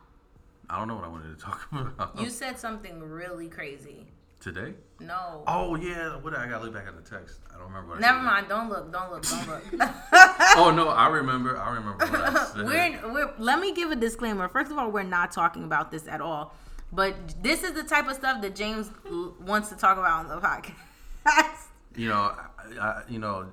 [0.71, 4.07] I don't know what I wanted to talk about You said something really crazy.
[4.41, 4.75] today.
[5.01, 5.43] No.
[5.47, 7.41] Oh yeah, what did I gotta look back at the text?
[7.51, 7.91] I don't remember.
[7.91, 8.49] What I Never mind.
[8.49, 8.93] Don't look.
[8.93, 9.23] Don't look.
[9.23, 9.63] Don't look.
[10.57, 11.59] Oh no, I remember.
[11.59, 12.07] I remember.
[12.07, 12.65] What I said.
[12.67, 14.49] we're, we're let me give a disclaimer.
[14.49, 16.55] First of all, we're not talking about this at all.
[16.93, 18.89] But this is the type of stuff that James
[19.41, 21.67] wants to talk about on the podcast.
[21.97, 23.51] you know, I, I, you know,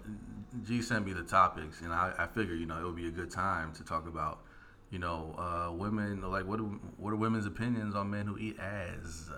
[0.64, 3.12] G sent me the topics, and I, I figured, you know, it would be a
[3.12, 4.42] good time to talk about,
[4.92, 6.22] you know, uh, women.
[6.30, 6.64] Like, what are,
[6.98, 9.30] what are women's opinions on men who eat ass?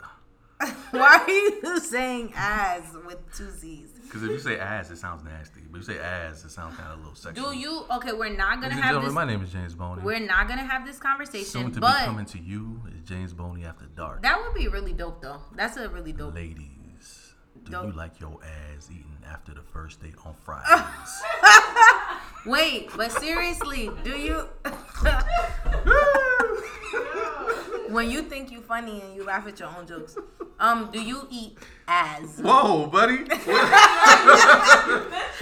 [0.91, 3.89] Why are you saying ass with two Z's?
[4.03, 5.61] Because if you say ass, it sounds nasty.
[5.69, 7.51] But if you say ass, it sounds kind of a little sexual.
[7.51, 7.85] Do you?
[7.91, 9.11] Okay, we're not gonna Ladies have this.
[9.13, 10.03] my name is James Boney.
[10.03, 13.33] We're not gonna have this conversation, Soon to be but coming to you is James
[13.33, 14.21] Boney After Dark.
[14.21, 15.41] that would be really dope, though.
[15.55, 16.35] That's a really dope.
[16.35, 17.33] Ladies,
[17.65, 17.85] do Dope.
[17.87, 21.23] you like your ass eaten after the first date on Fridays?
[22.45, 24.47] Wait, but seriously, do you?
[27.89, 30.17] when you think you're funny and you laugh at your own jokes,
[30.59, 31.57] um, do you eat
[31.87, 32.39] ass?
[32.39, 33.17] Whoa, buddy.
[33.17, 33.27] Whoa.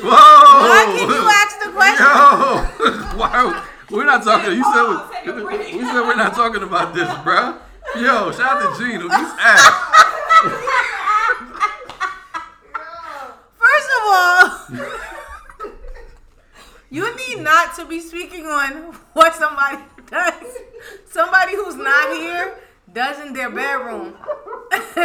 [0.02, 2.06] Why can you ask the question?
[2.06, 2.64] Yo,
[3.18, 3.66] why?
[3.90, 4.54] We're not talking.
[4.54, 4.88] You said
[5.36, 7.58] we, we said we're not talking about this, bruh.
[7.96, 9.62] Yo, shout out to Gene who eats ass.
[13.60, 15.72] First of all,
[16.90, 19.78] you need not to be speaking on what somebody
[20.10, 20.44] does.
[21.10, 22.58] Somebody who's not here
[22.92, 24.16] does in their bedroom.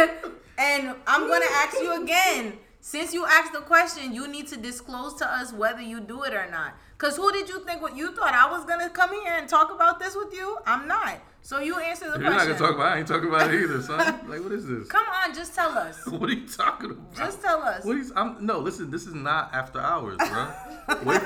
[0.57, 2.53] and I'm gonna ask you again.
[2.79, 6.33] Since you asked the question, you need to disclose to us whether you do it
[6.33, 6.73] or not.
[6.97, 9.71] Cause who did you think what you thought I was gonna come here and talk
[9.71, 10.57] about this with you?
[10.65, 11.19] I'm not.
[11.47, 12.23] So you answer the question.
[12.23, 12.91] You're not gonna talk about.
[12.91, 14.19] I ain't talking about it either, son.
[14.27, 14.85] Like, what is this?
[14.89, 15.97] Come on, just tell us.
[16.05, 17.15] What are you talking about?
[17.15, 17.85] Just tell us.
[17.85, 18.11] What is?
[18.17, 18.59] I'm no.
[18.59, 20.51] Listen, this is not after hours, bro.
[21.05, 21.21] Wait,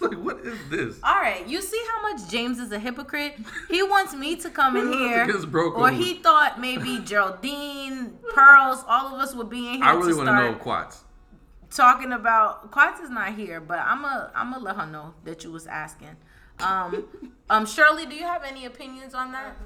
[0.00, 1.00] like, what is this?
[1.02, 3.36] All right, you see how much James is a hypocrite?
[3.70, 9.18] He wants me to come in here, or he thought maybe Geraldine, Pearls, all of
[9.18, 11.04] us would be in here I really want to know quats.
[11.70, 12.70] talking about.
[12.70, 15.66] Quats is not here, but I'm a I'm gonna let her know that you was
[15.66, 16.18] asking.
[16.60, 17.04] Um,
[17.50, 19.56] um, Shirley, do you have any opinions on that?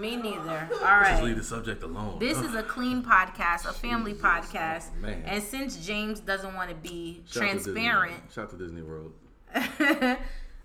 [0.00, 0.68] Me neither.
[0.72, 0.78] All
[1.10, 2.18] Just leave the subject alone.
[2.18, 4.84] This is a clean podcast, a family Jesus, podcast,
[5.24, 8.82] and since James doesn't want to be Shout out to transparent, Shout out to Disney
[8.82, 9.12] World.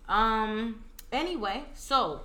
[0.08, 0.84] um.
[1.12, 2.22] Anyway, so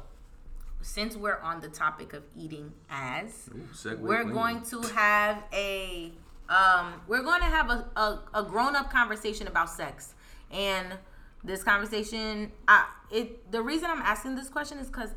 [0.81, 6.13] since we're on the topic of eating as, Ooh, we're going to have a
[6.49, 6.95] um.
[7.09, 10.15] We're going to have a a, a grown up conversation about sex,
[10.51, 10.99] and
[11.45, 15.11] this conversation, I it the reason I'm asking this question is because.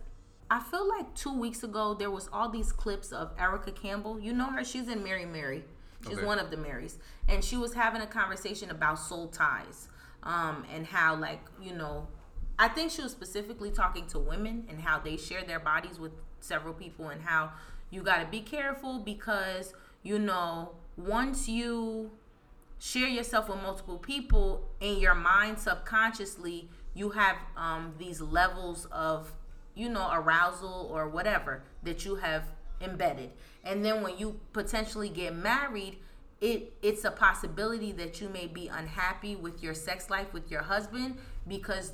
[0.47, 4.19] I feel like two weeks ago there was all these clips of Erica Campbell.
[4.19, 5.63] You know her; she's in Mary Mary.
[6.07, 6.25] She's Okay.
[6.25, 9.87] one of the Marys, and she was having a conversation about soul ties,
[10.21, 12.07] um, and how like you know,
[12.59, 16.11] I think she was specifically talking to women and how they share their bodies with
[16.41, 17.51] several people, and how
[17.89, 19.73] you got to be careful because
[20.03, 22.11] you know once you
[22.85, 29.31] share yourself with multiple people in your mind subconsciously you have um, these levels of
[29.73, 32.43] you know arousal or whatever that you have
[32.81, 33.31] embedded.
[33.63, 35.97] And then when you potentially get married
[36.41, 40.61] it it's a possibility that you may be unhappy with your sex life with your
[40.61, 41.17] husband
[41.47, 41.93] because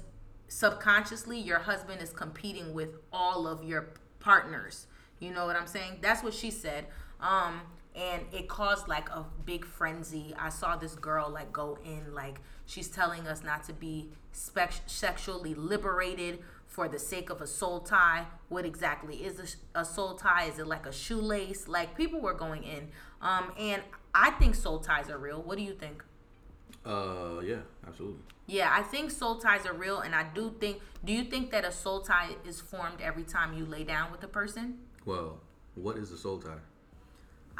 [0.49, 4.87] subconsciously your husband is competing with all of your partners.
[5.19, 5.99] You know what i'm saying?
[6.01, 6.87] That's what she said.
[7.21, 7.61] Um
[7.95, 12.39] and it caused like a big frenzy i saw this girl like go in like
[12.65, 17.81] she's telling us not to be spec- sexually liberated for the sake of a soul
[17.81, 22.21] tie what exactly is a, a soul tie is it like a shoelace like people
[22.21, 22.87] were going in
[23.21, 23.81] um and
[24.15, 26.03] i think soul ties are real what do you think
[26.85, 28.21] Uh, yeah, absolutely.
[28.47, 30.81] yeah, I think soul ties are real, and I do think.
[31.05, 34.23] Do you think that a soul tie is formed every time you lay down with
[34.23, 34.79] a person?
[35.05, 35.37] Well,
[35.75, 36.57] what is a soul tie?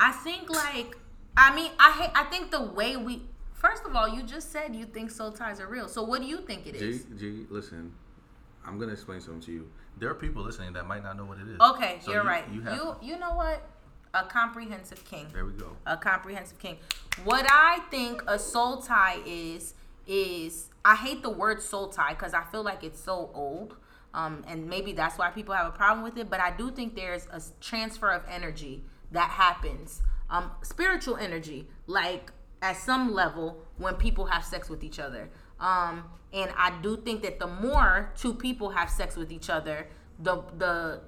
[0.02, 0.98] I think like,
[1.38, 2.10] I mean, I hate.
[2.16, 3.22] I think the way we.
[3.54, 5.88] First of all, you just said you think soul ties are real.
[5.88, 7.04] So what do you think it is?
[7.04, 7.16] G.
[7.20, 7.94] G, listen.
[8.66, 9.70] I'm gonna explain something to you.
[10.00, 11.60] There are people listening that might not know what it is.
[11.62, 12.46] Okay, So you're you- right.
[12.52, 13.62] You You, you know what?
[14.14, 15.28] A comprehensive king.
[15.32, 15.78] there we go.
[15.86, 16.78] a comprehensive king.
[17.24, 19.76] What I think a soul tie is
[20.08, 23.78] is I hate the word soul tie because I feel like it's so old.
[24.14, 26.30] Um, and maybe that's why people have a problem with it.
[26.30, 32.32] But I do think there's a transfer of energy that happens, um, spiritual energy, like
[32.62, 35.30] at some level when people have sex with each other.
[35.60, 39.88] Um, and I do think that the more two people have sex with each other,
[40.20, 41.02] the the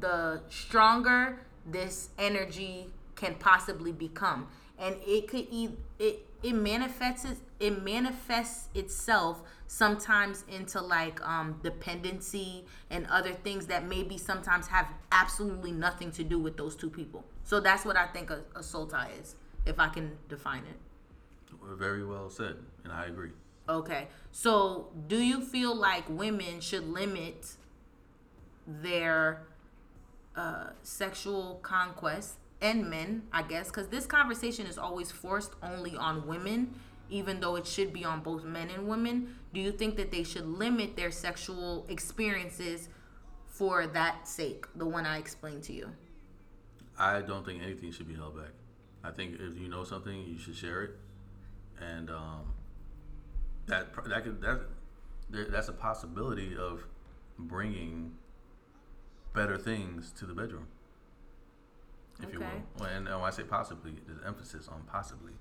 [0.00, 4.48] the stronger this energy can possibly become
[4.78, 7.26] and it could e- it it manifests
[7.58, 14.88] it manifests itself sometimes into like um dependency and other things that maybe sometimes have
[15.10, 18.62] absolutely nothing to do with those two people so that's what i think a, a
[18.62, 19.28] soul tie is
[19.64, 20.78] if i can define it
[21.76, 23.30] Very well said, and I agree.
[23.68, 24.08] Okay.
[24.32, 27.54] So, do you feel like women should limit
[28.66, 29.42] their
[30.36, 36.26] uh, sexual conquest and men, I guess, because this conversation is always forced only on
[36.26, 36.74] women,
[37.10, 39.36] even though it should be on both men and women.
[39.54, 42.88] Do you think that they should limit their sexual experiences
[43.46, 45.90] for that sake, the one I explained to you?
[46.98, 48.50] I don't think anything should be held back.
[49.04, 50.90] I think if you know something, you should share it,
[51.80, 52.52] and um,
[53.66, 54.60] that that could that
[55.30, 56.84] that's a possibility of
[57.38, 58.12] bringing
[59.34, 60.66] better things to the bedroom,
[62.20, 62.46] if you will.
[62.80, 65.32] Well, And when I say possibly, there's emphasis on possibly,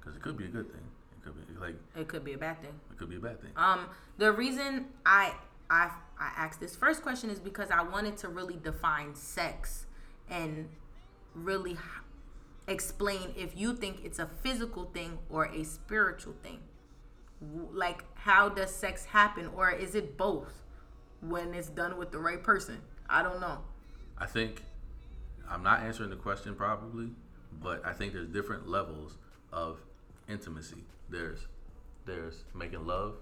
[0.00, 0.80] because it could be a good thing.
[1.18, 2.72] It could be like It could be a bad thing.
[2.90, 3.50] it could be a bad thing.
[3.56, 5.34] Um, the reason I
[5.68, 9.84] I I asked this first question is because I wanted to really define sex
[10.30, 10.68] and
[11.36, 11.76] really
[12.66, 16.60] explain if you think it's a physical thing or a spiritual thing.
[17.72, 20.62] Like, how does sex happen, or is it both
[21.20, 22.80] when it's done with the right person?
[23.08, 23.58] I don't know.
[24.18, 24.62] I think
[25.48, 27.10] I'm not answering the question probably,
[27.62, 29.18] but I think there's different levels
[29.52, 29.78] of
[30.28, 30.84] intimacy.
[31.10, 31.46] There's
[32.06, 33.16] there's making love,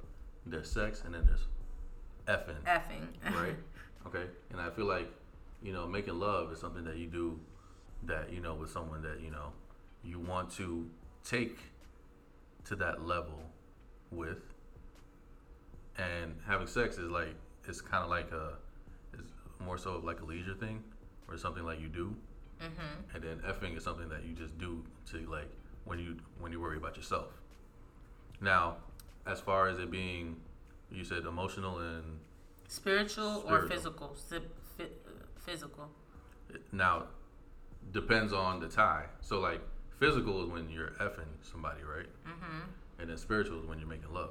[0.46, 1.48] there's sex, and then there's
[2.28, 3.34] effing, Effing.
[3.34, 3.56] right?
[4.06, 5.10] Okay, and I feel like
[5.60, 7.38] you know making love is something that you do
[8.06, 9.52] that you know with someone that you know
[10.02, 10.88] you want to
[11.24, 11.58] take
[12.66, 13.40] to that level
[14.10, 14.40] with,
[15.98, 17.34] and having sex is like
[17.66, 18.54] it's kind of like a
[19.12, 20.82] it's more so like a leisure thing
[21.28, 22.14] or something like you do.
[23.14, 25.50] And then effing is something that you just do to like
[25.84, 27.28] when you when you worry about yourself.
[28.40, 28.76] Now
[29.26, 30.36] as far as it being
[30.90, 32.20] you said emotional and
[32.68, 34.16] Spiritual or physical?
[34.28, 34.36] Phy-
[34.84, 34.84] uh,
[35.36, 35.90] physical.
[36.72, 37.04] now
[37.92, 39.60] depends on the tie so like
[39.98, 42.60] physical is when you're effing somebody right mm-hmm.
[42.98, 44.30] and then spiritual is when you're making love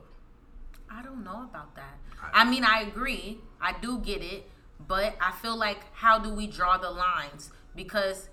[0.90, 1.98] I don't know about that.
[2.22, 3.40] I- I mean, I agree.
[3.60, 4.48] I do get it,
[4.88, 7.50] but I feel like how do we draw the lines?
[7.76, 8.30] Because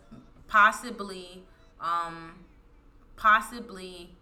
[0.46, 1.44] possibly,
[1.80, 2.44] um,
[3.16, 4.14] possibly,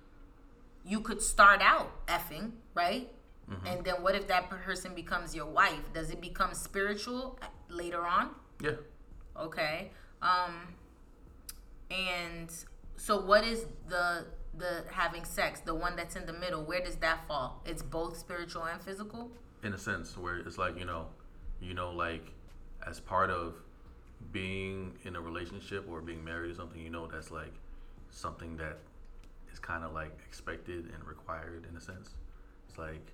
[0.84, 3.10] you could start out effing, right?
[3.64, 5.80] And then what if that person becomes your wife?
[5.94, 7.38] Does it become spiritual
[7.70, 8.30] later on?
[8.60, 8.72] yeah
[9.40, 9.90] Okay.
[10.20, 10.74] Um
[11.90, 12.52] and
[12.96, 14.26] so what is the
[14.56, 17.62] the having sex, the one that's in the middle, where does that fall?
[17.64, 19.30] It's both spiritual and physical?
[19.62, 21.06] in a sense where it's like you know
[21.60, 22.32] you know like
[22.86, 23.54] as part of
[24.32, 27.52] being in a relationship or being married or something you know that's like
[28.10, 28.78] something that
[29.52, 32.14] is kind of like expected and required in a sense
[32.68, 33.12] it's like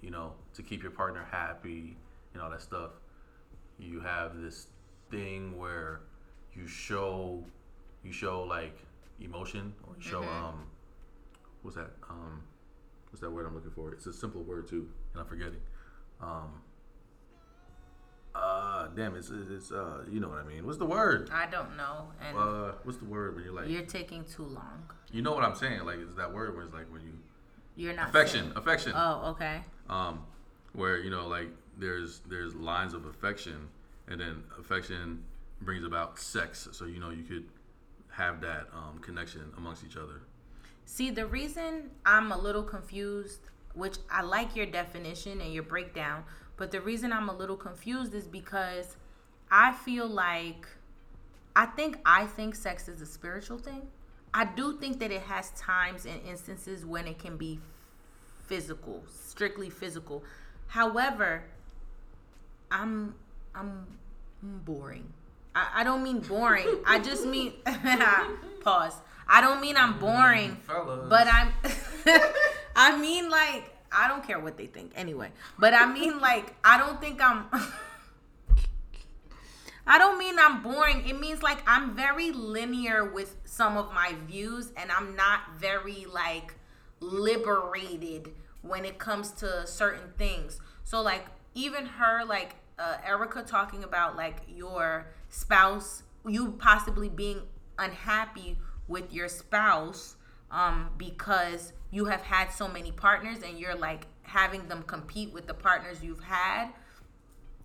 [0.00, 1.96] you know to keep your partner happy
[2.34, 2.90] and all that stuff
[3.78, 4.68] you have this
[5.10, 6.00] thing where
[6.54, 7.42] you show
[8.04, 8.76] you show like
[9.20, 10.66] emotion or you show um
[11.62, 12.42] what's that um
[13.10, 13.92] what's that word I'm looking for?
[13.92, 15.60] It's a simple word too, and I'm forgetting.
[16.20, 16.62] Um,
[18.34, 20.64] uh, damn, it's it's uh, you know what I mean.
[20.64, 21.28] What's the word?
[21.32, 22.06] I don't know.
[22.26, 24.90] And Uh, what's the word when you're like, you're taking too long.
[25.12, 25.84] you know what I'm saying?
[25.84, 27.12] Like, it's that word where it's like when you
[27.76, 28.92] You're not affection, saying- affection.
[28.94, 29.60] Oh, okay.
[29.90, 30.24] um,
[30.72, 31.48] where you know like
[31.78, 33.68] there's there's lines of affection,
[34.08, 35.22] and then affection
[35.60, 36.68] brings about sex.
[36.72, 37.44] So you know you could
[38.12, 40.22] have that um, connection amongst each other.
[40.84, 43.40] See, the reason I'm a little confused,
[43.74, 46.24] which I like your definition and your breakdown,
[46.56, 48.96] but the reason I'm a little confused is because
[49.50, 50.66] I feel like
[51.54, 53.82] I think I think sex is a spiritual thing.
[54.34, 57.60] I do think that it has times and instances when it can be
[58.46, 60.24] physical, strictly physical.
[60.66, 61.44] However,
[62.70, 63.14] I'm
[63.54, 63.86] I'm
[64.42, 65.12] boring.
[65.54, 66.68] I, I don't mean boring.
[66.86, 67.52] I just mean
[68.62, 68.94] pause.
[69.28, 71.08] I don't mean I'm boring, Fellas.
[71.08, 71.52] but I'm
[72.76, 75.30] I mean like I don't care what they think anyway.
[75.58, 77.46] But I mean like I don't think I'm
[79.86, 81.08] I don't mean I'm boring.
[81.08, 86.06] It means like I'm very linear with some of my views and I'm not very
[86.10, 86.54] like
[87.00, 88.30] liberated
[88.62, 90.60] when it comes to certain things.
[90.84, 97.42] So like even her like uh, Erica talking about like your spouse, you possibly being
[97.78, 100.16] unhappy with your spouse
[100.50, 105.46] um because you have had so many partners and you're like having them compete with
[105.46, 106.68] the partners you've had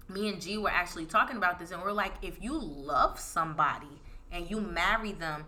[0.09, 4.01] me and G were actually talking about this, and we're like, if you love somebody
[4.32, 5.45] and you marry them,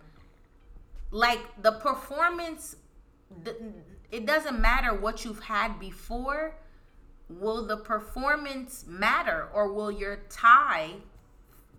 [1.12, 2.76] like the performance
[4.12, 6.56] it doesn't matter what you've had before.
[7.30, 10.96] Will the performance matter, or will your tie,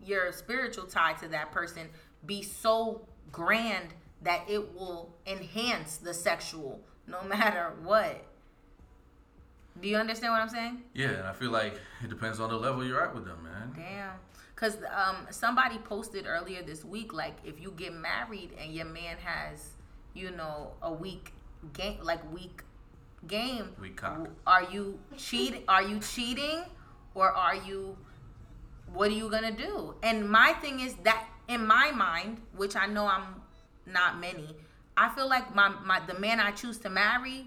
[0.05, 1.89] your spiritual tie to that person,
[2.27, 3.89] be so grand
[4.23, 8.25] that it will enhance the sexual, no matter what?
[9.81, 10.83] Do you understand what I'm saying?
[10.95, 13.73] Yeah, and I feel like it depends on the level you're at with them, man.
[13.75, 14.13] Damn.
[14.57, 19.17] Cause um somebody posted earlier this week like if you get married and your man
[19.25, 19.71] has
[20.13, 21.33] you know a weak
[21.73, 22.63] game like weak
[23.27, 24.29] game Weak cock.
[24.47, 26.63] are you cheat are you cheating
[27.15, 27.97] or are you
[28.93, 32.87] what are you gonna do and my thing is that in my mind which I
[32.87, 33.43] know I'm
[33.87, 34.55] not many
[34.97, 37.47] I feel like my, my the man I choose to marry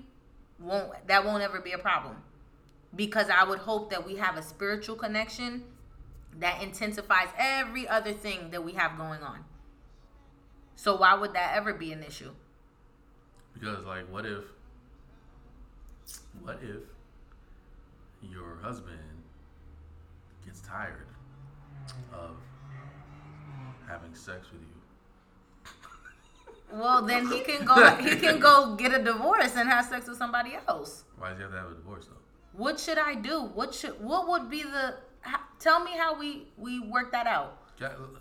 [0.59, 2.15] won't that won't ever be a problem
[2.95, 5.63] because I would hope that we have a spiritual connection
[6.39, 9.43] that intensifies every other thing that we have going on.
[10.75, 12.31] So why would that ever be an issue?
[13.53, 14.43] Because like, what if,
[16.41, 16.81] what if
[18.21, 18.99] your husband
[20.45, 21.07] gets tired
[22.13, 22.35] of
[23.87, 24.67] having sex with you?
[26.71, 30.17] Well, then he can go he can go get a divorce and have sex with
[30.17, 31.03] somebody else.
[31.17, 32.17] Why does he have to have a divorce though?
[32.53, 33.41] What should I do?
[33.41, 34.95] What should what would be the
[35.59, 37.57] tell me how we we work that out.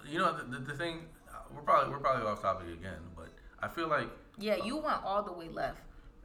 [0.09, 3.29] You know, the, the, the thing, uh, we're probably we're probably off topic again, but
[3.61, 4.09] I feel like
[4.39, 5.79] Yeah, you went all the way left.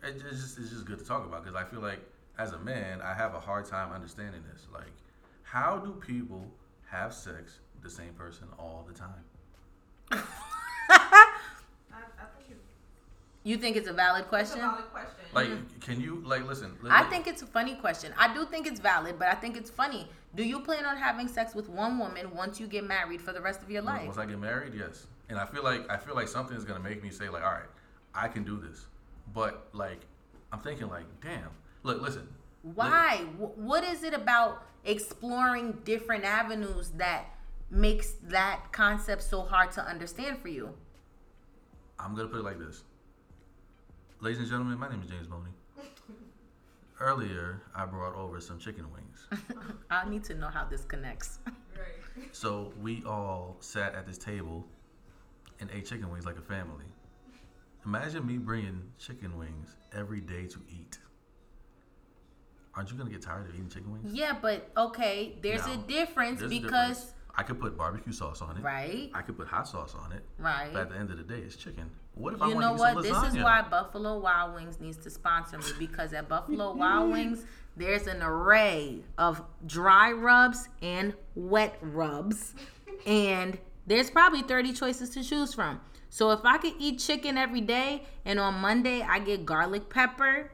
[0.04, 2.00] it, it's just it's just good to talk about because I feel like
[2.38, 4.68] as a man, I have a hard time understanding this.
[4.74, 4.92] Like,
[5.44, 6.46] how do people
[6.90, 9.24] have sex with the same person all the time?
[10.12, 10.18] I,
[10.90, 12.66] I think it's,
[13.44, 14.60] You think it's a valid it's a question?
[14.60, 15.12] valid question.
[15.34, 15.80] Like, mm-hmm.
[15.80, 16.78] can you like listen?
[16.82, 18.14] li- I think it's a funny question.
[18.18, 20.08] I do think it's valid, but I think it's funny.
[20.36, 23.42] Do you plan on having sex with one woman once you get married for the
[23.42, 24.06] rest of your life?
[24.06, 25.08] Once I get married, yes.
[25.30, 27.52] And I feel like I feel like something is gonna make me say like, all
[27.52, 27.70] right,
[28.16, 28.86] I can do this.
[29.34, 30.00] But like,
[30.54, 31.50] I'm thinking like, damn.
[31.84, 32.28] Look, listen.
[32.76, 33.18] Why?
[33.40, 37.26] Wh- What is it about exploring different avenues that
[37.70, 40.74] makes that concept so hard to understand for you?
[42.00, 42.84] I'm gonna put it like this.
[44.20, 45.52] Ladies and gentlemen, my name is James Boney.
[47.00, 49.44] Earlier, I brought over some chicken wings.
[49.92, 51.38] I need to know how this connects.
[51.46, 51.54] right.
[52.32, 54.66] So we all sat at this table
[55.60, 56.86] and ate chicken wings like a family.
[57.86, 60.98] Imagine me bringing chicken wings every day to eat.
[62.78, 64.14] Aren't you gonna get tired of eating chicken wings?
[64.14, 67.14] Yeah, but okay, there's a difference There's a because difference.
[67.36, 68.64] I could put barbecue sauce on it.
[68.64, 70.24] right, I could put hot sauce on it.
[70.38, 70.70] right.
[70.72, 71.90] But at the end of the day, it's chicken.
[72.14, 72.88] What if I You want know to eat lasagna?
[72.88, 73.16] You know what?
[73.16, 77.12] some This is why Buffalo Wild Wings needs to sponsor me because at Buffalo Wild
[77.12, 82.54] Wings, there's an array of dry rubs and wet rubs.
[83.08, 83.58] And
[83.88, 85.80] there's probably 30 choices to choose from.
[86.10, 90.52] So if I could eat chicken every day and on Monday I get garlic pepper,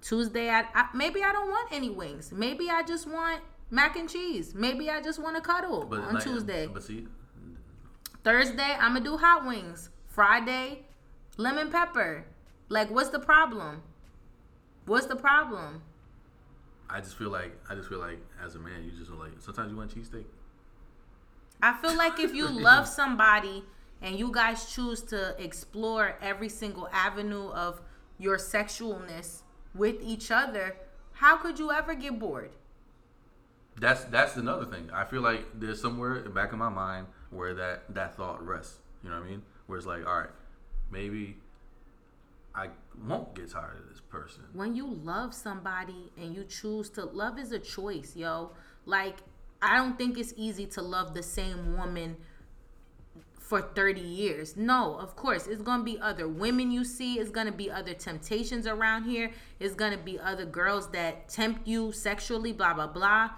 [0.00, 2.32] Tuesday I, I maybe I don't want any wings.
[2.32, 4.54] Maybe I just want mac and cheese.
[4.54, 6.66] Maybe I just want to cuddle But on like, um, Tuesday.
[6.66, 7.06] But see,
[8.24, 9.90] Thursday, I'm gonna do hot wings.
[10.06, 10.84] Friday,
[11.36, 12.24] lemon pepper.
[12.68, 13.82] Like, what's the problem?
[14.84, 15.82] What's the problem?
[16.90, 19.70] I just feel like I just feel like as a man, you just like sometimes
[19.70, 20.24] you want cheesesteak.
[21.62, 23.64] I feel like if you love somebody
[24.00, 27.80] and you guys choose to explore every single avenue of
[28.18, 29.42] your sexualness
[29.78, 30.76] with each other,
[31.12, 32.50] how could you ever get bored?
[33.80, 34.90] That's that's another thing.
[34.92, 38.44] I feel like there's somewhere in the back of my mind where that that thought
[38.44, 38.78] rests.
[39.02, 39.42] You know what I mean?
[39.66, 40.30] Where it's like, all right,
[40.90, 41.36] maybe
[42.54, 42.68] I
[43.06, 44.42] won't get tired of this person.
[44.52, 48.50] when you love somebody and you choose to love is a choice, yo.
[48.86, 49.18] Like
[49.62, 52.16] I don't think it's easy to love the same woman
[53.48, 54.58] for 30 years.
[54.58, 57.70] No, of course, it's going to be other women you see, it's going to be
[57.70, 62.74] other temptations around here, it's going to be other girls that tempt you sexually, blah
[62.74, 63.30] blah blah.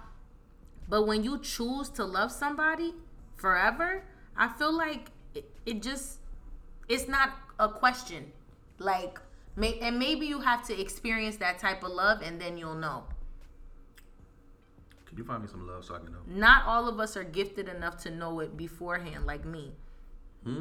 [0.89, 2.93] But when you choose to love somebody
[3.37, 4.03] forever,
[4.35, 6.17] I feel like it, it just
[6.89, 8.33] it's not a question.
[8.79, 9.17] Like,
[9.55, 13.05] may, and maybe you have to experience that type of love, and then you'll know.
[15.05, 16.19] Can you find me some love so I can know?
[16.27, 19.71] Not all of us are gifted enough to know it beforehand, like me.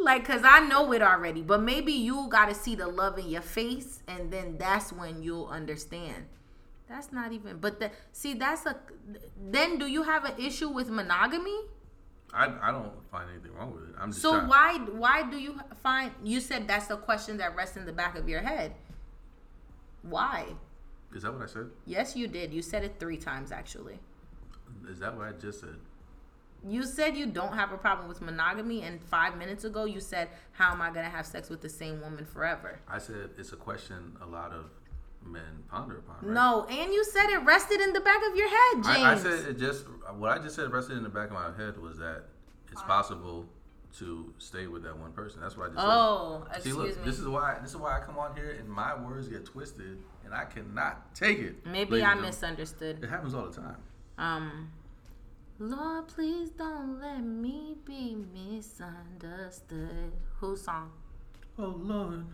[0.00, 3.28] Like, cause I know it already, but maybe you got to see the love in
[3.28, 6.26] your face, and then that's when you'll understand.
[6.88, 7.58] That's not even.
[7.58, 8.76] But the, see, that's a.
[9.50, 11.56] Then do you have an issue with monogamy?
[12.32, 13.96] I, I don't find anything wrong with it.
[13.98, 17.56] I'm just So trying- why why do you find you said that's a question that
[17.56, 18.74] rests in the back of your head?
[20.02, 20.46] Why?
[21.12, 21.70] Is that what I said?
[21.86, 22.52] Yes, you did.
[22.54, 23.98] You said it three times actually.
[24.88, 25.76] Is that what I just said?
[26.66, 30.28] You said you don't have a problem with monogamy, and five minutes ago you said,
[30.52, 33.56] "How am I gonna have sex with the same woman forever?" I said it's a
[33.56, 34.66] question a lot of
[35.24, 36.16] men ponder upon.
[36.22, 36.34] Right?
[36.34, 38.86] No, and you said it rested in the back of your head, James.
[38.86, 39.86] I, I said it just
[40.16, 42.24] what I just said rested in the back of my head was that
[42.72, 43.46] it's possible
[43.98, 45.40] to stay with that one person.
[45.40, 46.62] That's what I just oh, said.
[46.62, 47.04] See, excuse look, me.
[47.04, 49.98] this is why this is why I come on here and my words get twisted
[50.24, 51.66] and I cannot take it.
[51.66, 53.02] Maybe I misunderstood.
[53.02, 53.76] It happens all the time.
[54.18, 54.70] Um,
[55.58, 60.12] Lord, please don't let me be misunderstood.
[60.40, 60.92] Whose song?
[61.58, 62.26] Oh Lord,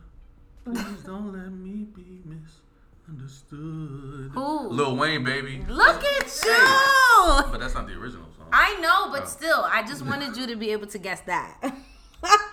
[0.64, 4.30] please don't let me be misunderstood.
[4.34, 4.68] Who?
[4.68, 5.64] Lil Wayne, baby.
[5.68, 7.50] Look at you!
[7.50, 8.48] But that's not the original song.
[8.52, 9.26] I know, but Oh.
[9.26, 11.74] still, I just wanted you to be able to guess that.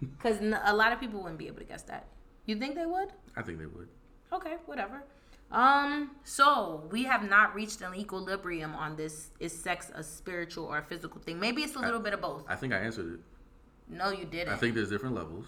[0.00, 2.06] Because a lot of people wouldn't be able to guess that.
[2.46, 3.08] You think they would?
[3.36, 3.88] I think they would.
[4.32, 5.02] Okay, whatever.
[5.52, 9.30] Um, so we have not reached an equilibrium on this.
[9.38, 11.38] Is sex a spiritual or a physical thing?
[11.38, 12.44] Maybe it's a little bit of both.
[12.48, 13.20] I think I answered it.
[13.88, 14.52] No, you didn't.
[14.52, 15.44] I think there's different levels,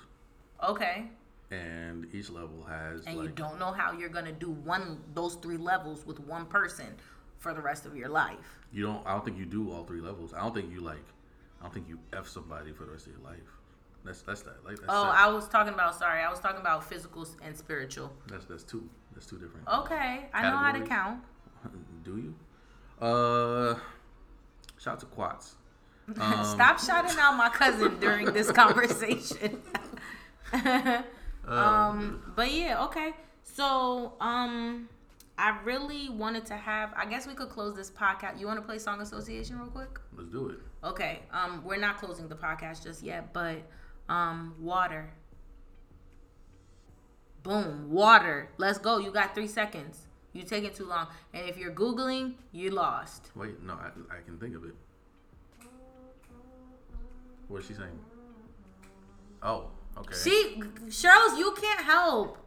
[0.62, 1.08] okay.
[1.50, 5.36] and each level has And like you don't know how you're gonna do one those
[5.36, 6.94] three levels with one person
[7.38, 8.58] for the rest of your life.
[8.72, 9.06] you don't.
[9.06, 10.34] I don't think you do all three levels.
[10.34, 11.06] I don't think you like.
[11.60, 13.38] I don't think you f somebody for the rest of your life.
[14.04, 14.62] That's that's that.
[14.66, 15.16] Like that's Oh, sex.
[15.16, 18.12] I was talking about sorry, I was talking about physical and spiritual.
[18.26, 18.86] that's that's two.
[19.14, 19.66] That's two different.
[19.68, 21.20] Okay, I know how to count.
[22.04, 22.34] Do you?
[23.04, 23.74] Uh,
[24.78, 25.54] shout out to Quats.
[26.20, 29.62] Um, Stop shouting out my cousin during this conversation.
[31.46, 33.12] um, but yeah, okay.
[33.42, 34.86] So, um,
[35.38, 36.92] I really wanted to have.
[36.94, 38.38] I guess we could close this podcast.
[38.38, 39.98] You want to play song association real quick?
[40.16, 40.58] Let's do it.
[40.86, 41.20] Okay.
[41.32, 43.62] Um, we're not closing the podcast just yet, but
[44.08, 45.10] um, water.
[47.44, 48.48] Boom, water.
[48.56, 48.98] Let's go.
[48.98, 50.06] You got three seconds.
[50.32, 53.30] You taking too long, and if you're googling, you lost.
[53.36, 54.74] Wait, no, I, I can think of it.
[57.46, 57.98] What is she saying?
[59.42, 59.66] Oh,
[59.96, 60.16] okay.
[60.24, 62.38] She, Charles, you can't help.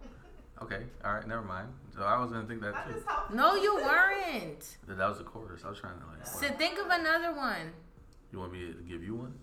[0.62, 1.70] Okay, all right, never mind.
[1.96, 3.04] So I was gonna think that too.
[3.34, 4.78] No, you weren't.
[4.88, 5.62] That, that was the chorus.
[5.64, 6.26] I was trying to like.
[6.26, 7.72] So think of another one.
[8.34, 9.34] You want me to give you one?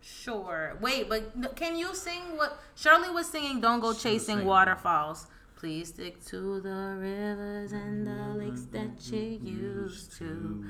[0.00, 0.76] Sure.
[0.80, 3.60] Wait, but can you sing what Shirley was singing?
[3.60, 5.26] Don't go chasing waterfalls.
[5.56, 9.14] Please stick to the rivers and the lakes that mm-hmm.
[9.14, 9.82] you mm-hmm.
[9.84, 10.64] used to.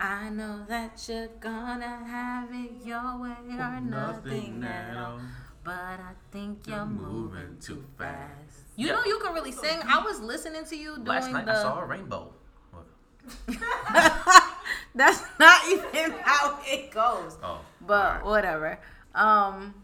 [0.00, 5.20] I know that you're gonna have it your way oh, or nothing at all.
[5.62, 8.64] But I think you're moving too fast.
[8.76, 9.78] You know you can really sing.
[9.86, 11.52] I was listening to you doing Last night the.
[11.52, 12.32] I saw a rainbow.
[14.94, 17.36] That's not even how it goes.
[17.42, 17.60] Oh,
[17.90, 18.24] But alright.
[18.24, 18.78] whatever.
[19.14, 19.74] Um.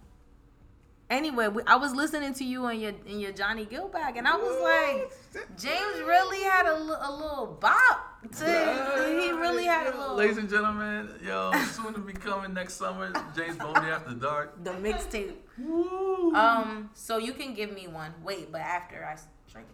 [1.08, 4.26] Anyway, we, I was listening to you and your in your Johnny Gill bag, and
[4.26, 8.22] I was like, James really had a, a little bop.
[8.38, 12.74] To, he really had a little Ladies and gentlemen, yo, soon to be coming next
[12.74, 14.64] summer, James Boney After Dark.
[14.64, 15.34] the mixtape.
[15.58, 16.34] Woo.
[16.34, 16.90] Um.
[16.94, 18.12] So you can give me one.
[18.24, 19.16] Wait, but after I
[19.52, 19.68] drink.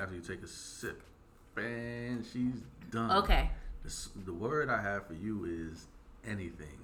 [0.00, 1.02] After you take a sip,
[1.56, 3.10] and she's done.
[3.22, 3.50] Okay.
[3.84, 5.86] The, the word I have for you is
[6.24, 6.78] anything.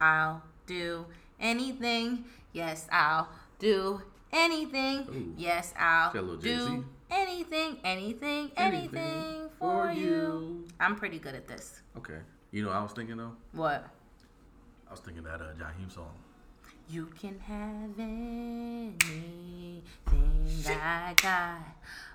[0.00, 1.06] I'll do
[1.40, 2.24] anything.
[2.52, 3.28] Yes, I'll
[3.58, 5.06] do anything.
[5.10, 5.34] Ooh.
[5.36, 6.82] Yes, I'll Got a little do Jay-Z.
[7.10, 10.04] anything, anything, anything, Anything for you.
[10.04, 10.64] you.
[10.80, 11.80] I'm pretty good at this.
[11.96, 12.18] Okay.
[12.50, 13.32] You know, what I was thinking though.
[13.52, 13.86] What?
[14.86, 16.14] I was thinking that uh, Jaheim song.
[16.90, 19.82] You can have anything
[20.66, 21.58] I got.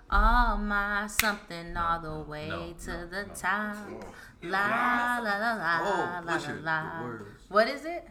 [0.09, 3.33] All my something all the way no, to no, the no.
[3.35, 3.75] top.
[4.43, 7.19] La la la la Oh, la la la.
[7.49, 7.67] The words.
[7.69, 8.07] What is it?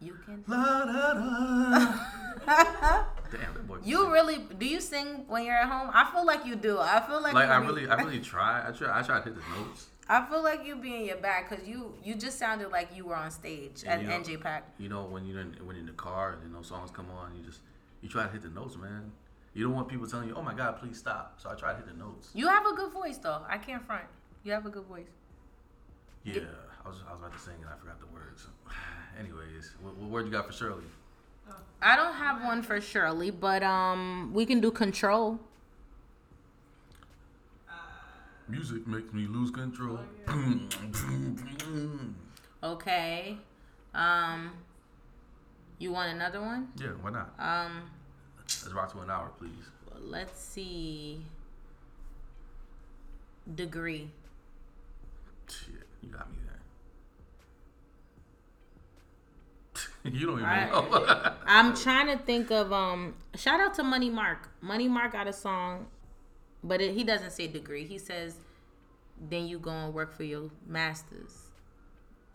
[0.00, 0.42] You can.
[0.46, 1.98] La da da.
[3.30, 3.78] Damn, that boy.
[3.84, 4.10] You sing.
[4.10, 5.90] really do you sing when you're at home?
[5.94, 6.78] I feel like you do.
[6.78, 8.66] I feel like like I be- really, I really try.
[8.68, 8.98] I try.
[8.98, 9.86] I try to hit the notes.
[10.08, 13.06] I feel like you be in your bag because you you just sounded like you
[13.06, 14.62] were on stage at And you know- NJPAC.
[14.78, 17.06] You know, when you're in, when you're in the car and you know songs come
[17.10, 17.60] on, you just
[18.02, 19.12] you try to hit the notes, man.
[19.54, 21.76] You don't want people telling you, "Oh my God, please stop." So I try to
[21.76, 22.30] hit the notes.
[22.34, 23.42] You have a good voice though.
[23.48, 24.04] I can't front.
[24.42, 25.06] You have a good voice.
[26.24, 26.40] Yeah,
[26.84, 28.46] I was I was about to sing and I forgot the words.
[29.18, 30.84] Anyways, what, what word you got for Shirley?
[31.82, 35.38] I don't have one for Shirley, but um, we can do control.
[38.48, 40.00] Music makes me lose control.
[42.64, 43.36] Okay.
[43.92, 44.52] Um,
[45.80, 46.68] you want another one?
[46.80, 47.34] yeah, why not?
[47.40, 47.90] Um,
[48.38, 49.50] Let's rock to an hour, please.
[50.00, 51.24] let's see.
[53.52, 54.10] Degree.
[55.48, 56.36] Shit, you got me
[60.12, 60.70] you don't even Alright.
[60.72, 61.32] know.
[61.46, 63.14] I'm trying to think of um.
[63.34, 64.50] Shout out to Money Mark.
[64.60, 65.86] Money Mark got a song,
[66.62, 67.84] but it, he doesn't say degree.
[67.86, 68.36] He says,
[69.20, 71.48] "Then you go and work for your masters."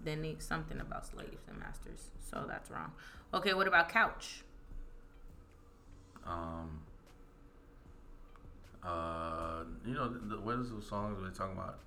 [0.03, 2.11] then they something about slaves and masters.
[2.19, 2.91] So that's wrong.
[3.33, 4.43] Okay, what about couch?
[6.25, 6.81] Um.
[8.83, 11.79] Uh, you know, the, the, what is those songs we're talking about?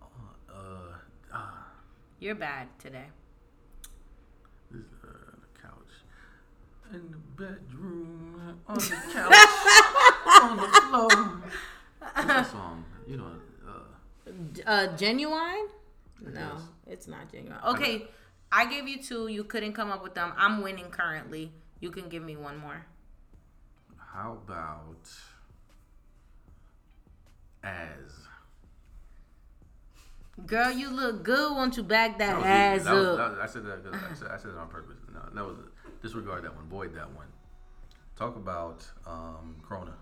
[0.00, 0.94] Uh, uh,
[1.34, 1.66] ah,
[2.18, 3.06] You're bad today.
[4.70, 5.74] this, uh, the couch.
[6.92, 9.32] In the bedroom, on the couch,
[10.42, 11.42] on the floor.
[12.00, 12.84] What's that song?
[13.06, 13.32] You know,
[13.66, 14.30] uh,
[14.66, 15.66] Uh, Ginuwine?
[16.22, 16.62] No, guess.
[16.86, 17.62] it's not Ginuwine.
[17.74, 18.08] Okay,
[18.50, 19.28] I gave you two.
[19.28, 20.32] You couldn't come up with them.
[20.38, 21.52] I'm winning currently.
[21.80, 22.86] You can give me one more.
[24.14, 25.06] how about
[27.62, 28.12] as?
[30.46, 31.52] Girl, you look good.
[31.54, 32.84] Won't you back that, That was ass easy.
[32.84, 33.16] That was- up?
[33.18, 33.78] that was- I said that.
[34.10, 34.96] I said, I said it on purpose.
[35.12, 35.56] No, that was
[36.02, 36.66] disregard that one.
[36.68, 37.26] Void that one.
[38.16, 39.94] Talk about um, Corona.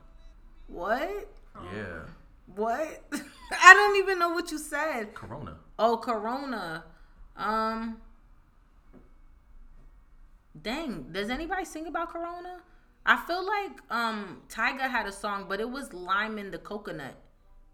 [0.68, 1.28] what?
[1.74, 2.00] Yeah,
[2.54, 3.02] What?
[3.62, 5.14] I don't even know what you said.
[5.14, 5.56] Corona.
[5.78, 6.84] Oh, Corona.
[7.36, 7.98] Um.
[10.62, 12.60] Dang, does anybody sing about Corona?
[13.04, 17.14] I feel like um Tyga had a song, but it was lime in the coconut.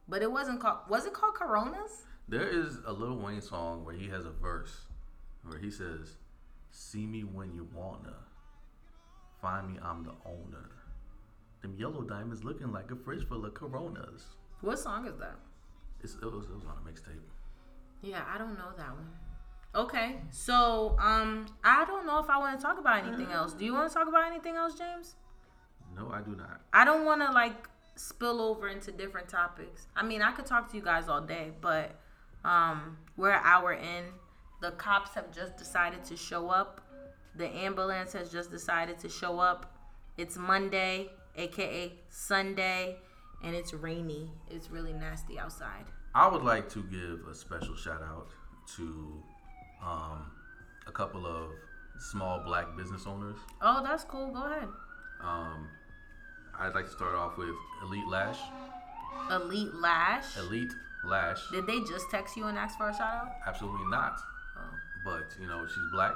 [0.09, 0.79] But it wasn't called.
[0.89, 2.05] Was it called Coronas?
[2.29, 4.87] There is a Lil Wayne song where he has a verse
[5.45, 6.17] where he says,
[6.73, 8.17] "See me when you wanna,
[9.41, 10.71] find me I'm the owner.
[11.61, 14.25] Them yellow diamonds looking like a fridge full of Coronas."
[14.63, 15.37] What song is that?
[16.03, 17.21] It's, it was it was on a mixtape.
[18.03, 19.11] Yeah, I don't know that one.
[19.75, 23.55] Okay, so um, I don't know if I want to talk about anything else.
[23.55, 25.15] Do you want to talk about anything else, James?
[25.97, 26.61] No, I do not.
[26.73, 29.87] I don't want to like spill over into different topics.
[29.97, 31.93] I mean, I could talk to you guys all day, but
[32.45, 34.05] um, we're an hour in.
[34.63, 36.81] The cops have just decided to show up.
[37.35, 39.75] The ambulance has just decided to show up.
[40.17, 42.97] It's Monday, aka Sunday,
[43.43, 44.31] and it's rainy.
[44.49, 45.87] It's really nasty outside.
[46.15, 48.29] I would like to give a special shout out
[48.77, 49.21] to
[49.85, 50.31] um,
[50.87, 51.51] a couple of
[51.99, 53.39] small black business owners.
[53.61, 54.31] Oh, that's cool.
[54.31, 54.69] Go ahead.
[55.21, 55.67] Um,
[56.57, 58.39] I'd like to start off with Elite Lash.
[59.29, 60.37] Elite Lash.
[60.39, 60.73] Elite
[61.05, 61.41] Lash.
[61.51, 63.33] Did they just text you and ask for a shout out?
[63.45, 64.21] Absolutely not.
[65.05, 66.15] But you know, she's black.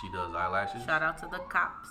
[0.00, 0.84] She does eyelashes.
[0.84, 1.88] Shout out to the cops.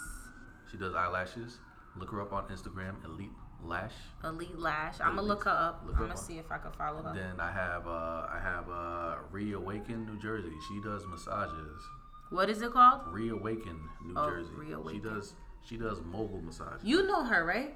[0.71, 1.57] She does eyelashes.
[1.97, 3.31] Look her up on Instagram, Elite
[3.63, 3.93] Lash.
[4.23, 4.99] Elite Lash.
[4.99, 5.81] I'm gonna look her up.
[5.85, 6.25] Look I'm her gonna up.
[6.25, 7.13] see if I can follow her.
[7.13, 10.51] Then I have uh, I have uh, Reawaken New Jersey.
[10.67, 11.81] She does massages.
[12.29, 13.01] What is it called?
[13.11, 14.51] Reawaken New Oh, Jersey.
[14.55, 14.93] Reawaken.
[15.01, 15.33] She does
[15.67, 16.81] she does mobile massages.
[16.83, 17.75] You know her, right?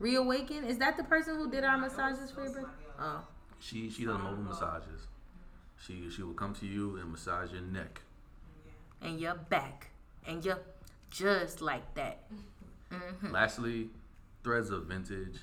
[0.00, 0.64] Reawaken.
[0.64, 2.68] Is that the person who did our massages for your birthday?
[2.98, 3.24] Oh,
[3.60, 5.06] She she does mobile massages.
[5.86, 8.00] She she will come to you and massage your neck.
[9.02, 9.88] and your back,
[10.26, 10.60] and you're
[11.10, 12.20] just like that.
[12.92, 13.30] Mm-hmm.
[13.30, 13.88] Lastly,
[14.42, 15.36] Threads of Vintage.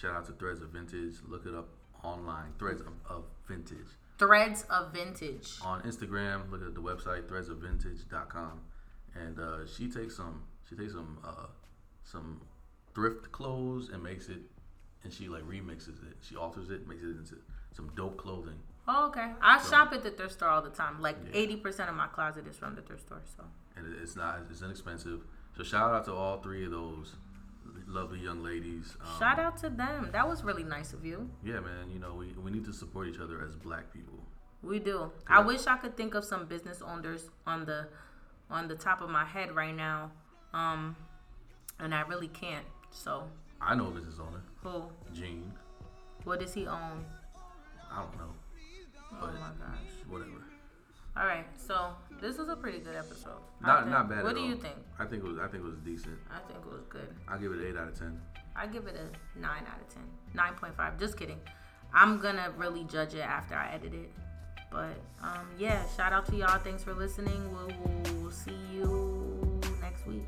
[0.00, 1.14] Shout out to Threads of Vintage.
[1.28, 1.68] Look it up
[2.04, 2.52] online.
[2.58, 3.88] Threads of, of Vintage.
[4.18, 5.48] Threads of vintage.
[5.62, 8.60] On Instagram, look at the website threadsofvintage.com,
[9.14, 11.46] and uh, she takes some she takes some uh,
[12.04, 12.40] some
[12.94, 14.40] thrift clothes and makes it,
[15.04, 16.16] and she like remixes it.
[16.20, 17.36] She alters it, makes it into
[17.72, 18.58] some dope clothing.
[18.90, 19.32] Oh, okay.
[19.42, 21.00] I shop at the thrift store all the time.
[21.00, 21.40] Like Yeah.
[21.40, 23.20] eighty percent of my closet is from the thrift store.
[23.36, 23.44] So
[23.76, 25.20] and it's not it's inexpensive.
[25.56, 27.14] So shout out to all three of those
[27.86, 28.96] lovely young ladies.
[29.00, 30.08] Um, shout out to them.
[30.12, 31.28] That was really nice of you.
[31.44, 31.90] Yeah, man.
[31.92, 34.18] You know we, we need to support each other as Black people.
[34.62, 35.12] We do.
[35.28, 37.88] I wish I could think of some business owners on the
[38.50, 40.10] on the top of my head right now.
[40.54, 40.96] Um
[41.78, 42.64] and I really can't.
[42.90, 43.28] So
[43.60, 44.84] I know a business owner, who?
[45.12, 45.52] Gene.
[46.24, 47.04] What does he own?
[47.90, 48.32] I don't know,
[49.20, 49.78] but my gosh.
[50.08, 50.30] whatever.
[51.16, 51.46] All right.
[51.56, 51.88] So
[52.20, 53.40] this was a pretty good episode.
[53.62, 54.22] I Not not bad.
[54.22, 54.48] What at do all.
[54.48, 54.76] you think?
[54.98, 56.18] I think it was I think it was decent.
[56.30, 57.08] I think it was good.
[57.28, 58.20] I'll give it an eight out of ten.
[58.56, 60.04] I give it a nine out of ten.
[60.34, 60.98] Nine point five.
[60.98, 61.40] Just kidding.
[61.92, 64.12] I'm gonna really judge it after I edit it.
[64.70, 66.58] But um, yeah, shout out to y'all.
[66.58, 67.40] Thanks for listening.
[67.52, 67.72] We'll,
[68.20, 70.26] we'll see you next week.